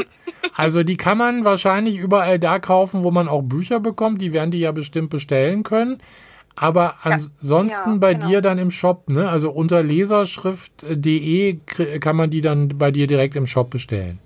also 0.55 0.83
die 0.83 0.97
kann 0.97 1.17
man 1.17 1.45
wahrscheinlich 1.45 1.97
überall 1.97 2.39
da 2.39 2.59
kaufen, 2.59 3.03
wo 3.03 3.11
man 3.11 3.27
auch 3.27 3.41
Bücher 3.43 3.79
bekommt. 3.79 4.21
Die 4.21 4.33
werden 4.33 4.51
die 4.51 4.59
ja 4.59 4.71
bestimmt 4.71 5.09
bestellen 5.09 5.63
können. 5.63 6.01
Aber 6.55 6.97
ansonsten 7.03 7.91
ja, 7.91 7.97
bei 7.97 8.13
genau. 8.13 8.27
dir 8.27 8.41
dann 8.41 8.57
im 8.57 8.71
Shop, 8.71 9.09
ne? 9.09 9.29
Also 9.29 9.51
unter 9.51 9.81
leserschrift.de 9.81 11.59
kann 11.99 12.15
man 12.17 12.29
die 12.29 12.41
dann 12.41 12.67
bei 12.77 12.91
dir 12.91 13.07
direkt 13.07 13.37
im 13.37 13.47
Shop 13.47 13.69
bestellen. 13.69 14.19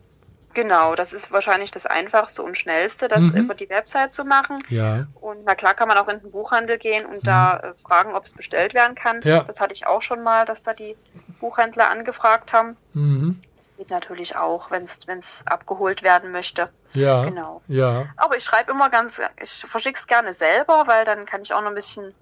Genau, 0.56 0.96
das 0.96 1.14
ist 1.14 1.32
wahrscheinlich 1.32 1.70
das 1.70 1.86
Einfachste 1.86 2.42
und 2.42 2.58
Schnellste, 2.58 3.08
das 3.08 3.20
Mhm. 3.22 3.36
über 3.36 3.54
die 3.54 3.70
Website 3.70 4.14
zu 4.14 4.24
machen. 4.26 4.64
Ja. 4.70 5.06
Und 5.22 5.44
na 5.46 5.54
klar 5.54 5.74
kann 5.76 5.88
man 5.88 5.98
auch 5.98 6.08
in 6.08 6.20
den 6.22 6.32
Buchhandel 6.32 6.78
gehen 6.80 7.06
und 7.06 7.28
da 7.28 7.58
äh, 7.58 7.74
fragen, 7.86 8.16
ob 8.16 8.24
es 8.24 8.34
bestellt 8.34 8.74
werden 8.74 8.96
kann. 8.96 9.22
Ja. 9.24 9.44
Das 9.44 9.60
hatte 9.60 9.74
ich 9.74 9.86
auch 9.86 10.02
schon 10.02 10.24
mal, 10.24 10.46
dass 10.46 10.64
da 10.64 10.74
die 10.74 10.96
Buchhändler 11.40 11.90
angefragt 11.90 12.54
haben. 12.54 12.78
Mhm. 12.94 13.42
Das 13.58 13.74
geht 13.78 13.90
natürlich 13.90 14.38
auch, 14.38 14.72
wenn 14.72 14.84
es 14.84 15.46
abgeholt 15.46 16.02
werden 16.04 16.32
möchte. 16.32 16.70
Ja. 16.94 17.24
Genau. 17.24 17.62
Ja. 17.68 18.06
Aber 18.16 18.38
ich 18.38 18.44
schreibe 18.46 18.72
immer 18.72 18.90
ganz, 18.90 19.20
ich 19.42 19.52
verschicke 19.68 20.00
es 20.00 20.08
gerne 20.08 20.34
selber, 20.34 20.84
weil 20.88 21.04
dann 21.04 21.26
kann 21.26 21.42
ich 21.42 21.54
auch 21.54 21.62
noch 21.62 21.70
ein 21.70 21.76
bisschen 21.76 22.14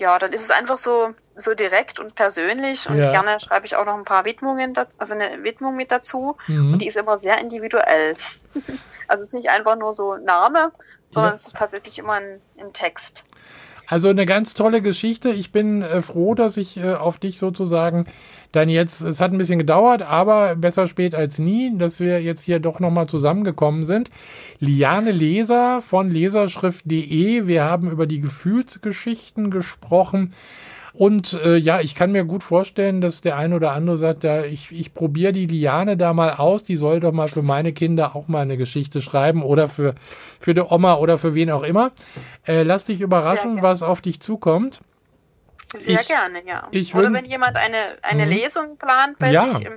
ja, 0.00 0.18
dann 0.18 0.32
ist 0.32 0.42
es 0.44 0.50
einfach 0.50 0.78
so, 0.78 1.14
so 1.34 1.54
direkt 1.54 2.00
und 2.00 2.14
persönlich 2.14 2.88
und 2.88 2.98
Ja. 2.98 3.10
gerne 3.10 3.38
schreibe 3.38 3.66
ich 3.66 3.76
auch 3.76 3.84
noch 3.84 3.94
ein 3.96 4.04
paar 4.04 4.24
Widmungen, 4.24 4.74
dazu, 4.74 4.96
also 4.98 5.14
eine 5.14 5.42
Widmung 5.44 5.76
mit 5.76 5.90
dazu 5.92 6.36
Mhm. 6.48 6.72
und 6.72 6.82
die 6.82 6.86
ist 6.88 6.96
immer 6.96 7.18
sehr 7.18 7.38
individuell. 7.38 8.16
also 9.08 9.22
es 9.22 9.28
ist 9.28 9.34
nicht 9.34 9.50
einfach 9.50 9.76
nur 9.76 9.92
so 9.92 10.16
Name, 10.16 10.72
sondern 11.08 11.32
Ja. 11.32 11.36
es 11.36 11.46
ist 11.46 11.56
tatsächlich 11.56 11.98
immer 11.98 12.14
ein, 12.14 12.42
ein 12.58 12.72
Text. 12.72 13.24
Also 13.90 14.08
eine 14.08 14.24
ganz 14.24 14.54
tolle 14.54 14.82
Geschichte. 14.82 15.30
Ich 15.30 15.50
bin 15.50 15.82
äh, 15.82 16.00
froh, 16.00 16.36
dass 16.36 16.56
ich 16.56 16.76
äh, 16.76 16.94
auf 16.94 17.18
dich 17.18 17.40
sozusagen 17.40 18.06
dann 18.52 18.68
jetzt, 18.68 19.00
es 19.00 19.20
hat 19.20 19.32
ein 19.32 19.38
bisschen 19.38 19.58
gedauert, 19.58 20.02
aber 20.02 20.54
besser 20.54 20.86
spät 20.86 21.12
als 21.12 21.40
nie, 21.40 21.76
dass 21.76 21.98
wir 21.98 22.22
jetzt 22.22 22.42
hier 22.42 22.60
doch 22.60 22.78
nochmal 22.78 23.08
zusammengekommen 23.08 23.86
sind. 23.86 24.08
Liane 24.60 25.10
Leser 25.10 25.82
von 25.82 26.08
leserschrift.de. 26.08 27.48
Wir 27.48 27.64
haben 27.64 27.90
über 27.90 28.06
die 28.06 28.20
Gefühlsgeschichten 28.20 29.50
gesprochen. 29.50 30.34
Und 30.92 31.34
äh, 31.44 31.56
ja, 31.56 31.80
ich 31.80 31.94
kann 31.94 32.10
mir 32.12 32.24
gut 32.24 32.42
vorstellen, 32.42 33.00
dass 33.00 33.20
der 33.20 33.36
ein 33.36 33.52
oder 33.52 33.72
andere 33.72 33.96
sagt, 33.96 34.24
ja, 34.24 34.42
ich, 34.44 34.72
ich 34.72 34.92
probiere 34.92 35.32
die 35.32 35.46
Liane 35.46 35.96
da 35.96 36.12
mal 36.12 36.32
aus, 36.34 36.64
die 36.64 36.76
soll 36.76 36.98
doch 37.00 37.12
mal 37.12 37.28
für 37.28 37.42
meine 37.42 37.72
Kinder 37.72 38.16
auch 38.16 38.26
mal 38.28 38.40
eine 38.42 38.56
Geschichte 38.56 39.00
schreiben 39.00 39.42
oder 39.42 39.68
für, 39.68 39.94
für 40.40 40.52
die 40.54 40.62
Oma 40.62 40.94
oder 40.96 41.16
für 41.18 41.34
wen 41.34 41.50
auch 41.50 41.62
immer. 41.62 41.92
Äh, 42.46 42.64
lass 42.64 42.86
dich 42.86 43.00
überraschen, 43.00 43.62
was 43.62 43.82
auf 43.82 44.00
dich 44.00 44.20
zukommt. 44.20 44.80
Sehr 45.76 46.00
Ich- 46.00 46.08
gerne, 46.08 46.40
ja. 46.46 46.66
ich 46.72 46.94
oder 46.96 47.12
wenn 47.12 47.24
jemand 47.26 47.56
eine, 47.56 47.76
eine 48.02 48.24
Mhm. 48.26 48.32
Lesung 48.32 48.76
plant 48.76 49.18
bei 49.20 49.30
Ja. 49.30 49.54
sich 49.54 49.66
im, 49.66 49.72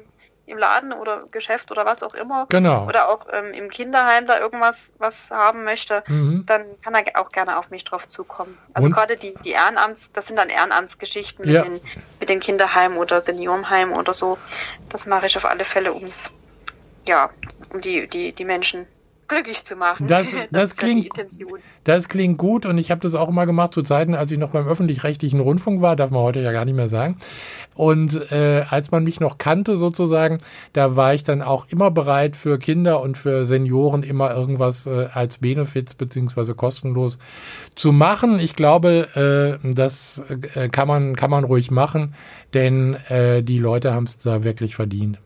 im 0.45 0.58
Laden 0.58 0.91
oder 0.93 1.23
Geschäft 1.32 1.71
oder 1.71 1.86
was 1.86 2.03
auch 2.03 2.13
immer. 2.13 2.45
Genau. 2.49 2.86
Oder 2.88 3.10
auch 3.10 3.27
ähm, 3.32 3.53
im 3.53 3.69
Kinderheim 3.69 4.25
da 4.27 4.39
irgendwas 4.39 4.91
was 4.97 5.32
haben 5.32 5.63
möchte, 5.63 6.03
Mhm. 6.08 6.45
dann 6.45 6.65
kann 6.82 6.95
er 6.95 7.21
auch 7.21 7.32
gerne 7.32 7.58
auf 7.58 7.69
mich 7.69 7.84
drauf 7.84 8.08
zukommen. 8.08 8.58
Also 8.73 8.89
gerade 8.89 9.15
die, 9.17 9.34
die 9.45 9.51
Ehrenamts, 9.51 10.10
das 10.13 10.27
sind 10.27 10.38
dann 10.38 10.49
Ehrenamtsgeschichten 10.49 11.45
Ja. 11.49 11.63
mit, 11.63 11.73
den, 11.73 11.82
mit 12.19 12.29
den 12.29 12.39
Kinderheimen 12.39 12.97
oder 12.97 13.21
Seniorenheimen 13.21 13.95
oder 13.95 14.13
so. 14.13 14.38
Das 14.89 15.06
mache 15.06 15.27
ich 15.27 15.38
auf 15.38 15.45
alle 15.45 15.63
Fälle, 15.63 15.93
ums 15.93 16.32
ja, 17.08 17.29
um 17.73 17.82
die, 17.82 18.08
die, 18.08 18.34
die 18.34 18.45
Menschen 18.45 18.88
glücklich 19.34 19.63
zu 19.65 19.76
machen. 19.76 20.08
Das- 20.08 20.28
das 20.52 20.72
die 20.72 20.78
klingt-. 20.78 21.10
Das 21.84 22.08
klingt 22.08 22.38
gut 22.38 22.65
und 22.65 22.78
ich 22.78 22.91
habe 22.91 23.02
das 23.02 23.13
auch 23.13 23.28
immer 23.28 23.46
gemacht 23.46 23.74
zu 23.74 23.82
Zeiten, 23.84 24.15
als 24.15 24.32
ich 24.32 24.38
noch 24.38 24.52
beim 24.52 24.67
öffentlich-rechtlichen 24.67 25.41
Rundfunk 25.41 25.82
war, 25.82 25.98
darf 25.98 26.12
man 26.12 26.22
heute 26.22 26.39
ja 26.39 26.54
gar 26.54 26.63
nicht 26.63 26.76
mehr 26.76 26.88
sagen. 26.88 27.17
Und 27.76 28.32
äh, 28.32 28.63
als 28.69 28.91
man 28.91 29.04
mich 29.04 29.19
noch 29.19 29.38
kannte 29.38 29.76
sozusagen, 29.76 30.38
da 30.72 30.96
war 30.96 31.13
ich 31.13 31.24
dann 31.24 31.41
auch 31.41 31.65
immer 31.69 31.91
bereit 31.91 32.36
für 32.38 32.58
Kinder 32.58 33.02
und 33.02 33.17
für 33.17 33.46
Senioren 33.46 34.04
immer 34.04 34.34
irgendwas 34.34 34.88
äh, 34.88 35.08
als 35.13 35.39
Benefits 35.39 35.96
beziehungsweise 35.96 36.56
kostenlos 36.56 37.17
zu 37.76 37.91
machen. 37.91 38.39
Ich 38.39 38.56
glaube, 38.56 39.60
äh, 39.63 39.74
das 39.74 40.24
äh, 40.56 40.69
kann 40.69 40.88
man 40.88 41.15
kann 41.17 41.32
man 41.32 41.43
ruhig 41.43 41.69
machen, 41.72 42.13
denn 42.54 42.93
äh, 43.10 43.43
die 43.43 43.60
Leute 43.60 43.93
haben 43.93 44.06
es 44.06 44.17
da 44.19 44.43
wirklich 44.43 44.76
verdient. 44.76 45.19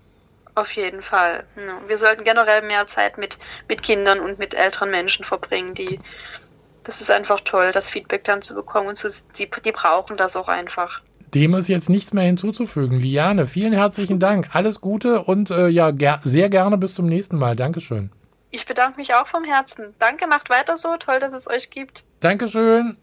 Auf 0.57 0.71
jeden 0.71 1.03
Fall. 1.03 1.43
Wir 1.85 1.97
sollten 1.99 2.23
generell 2.23 2.63
mehr 2.63 2.87
Zeit 2.87 3.19
mit, 3.19 3.37
mit 3.67 3.83
Kindern 3.83 4.19
und 4.19 4.39
mit 4.39 4.55
älteren 4.55 4.89
Menschen 4.89 5.23
verbringen, 5.23 5.75
die 5.75 5.99
das 6.83 6.99
ist 6.99 7.11
einfach 7.11 7.41
toll, 7.41 7.71
das 7.73 7.89
Feedback 7.89 8.23
dann 8.23 8.41
zu 8.41 8.55
bekommen 8.55 8.87
und 8.87 8.97
zu, 8.97 9.07
die, 9.37 9.47
die 9.63 9.71
brauchen 9.71 10.17
das 10.17 10.35
auch 10.35 10.47
einfach. 10.47 11.03
Dem 11.35 11.53
ist 11.53 11.67
jetzt 11.67 11.89
nichts 11.89 12.11
mehr 12.11 12.23
hinzuzufügen. 12.23 12.99
Liane, 12.99 13.45
vielen 13.45 13.73
herzlichen 13.73 14.19
Dank. 14.19 14.55
Alles 14.55 14.81
Gute 14.81 15.21
und 15.21 15.51
äh, 15.51 15.67
ja, 15.67 15.91
ger 15.91 16.21
sehr 16.23 16.49
gerne 16.49 16.77
bis 16.79 16.95
zum 16.95 17.05
nächsten 17.05 17.37
Mal. 17.37 17.55
Dankeschön. 17.55 18.09
Ich 18.49 18.65
bedanke 18.65 18.99
mich 18.99 19.13
auch 19.13 19.27
vom 19.27 19.43
Herzen. 19.43 19.93
Danke, 19.99 20.25
macht 20.25 20.49
weiter 20.49 20.75
so. 20.75 20.95
Toll, 20.97 21.19
dass 21.19 21.33
es 21.33 21.47
euch 21.47 21.69
gibt. 21.69 22.03
Dankeschön. 22.21 22.97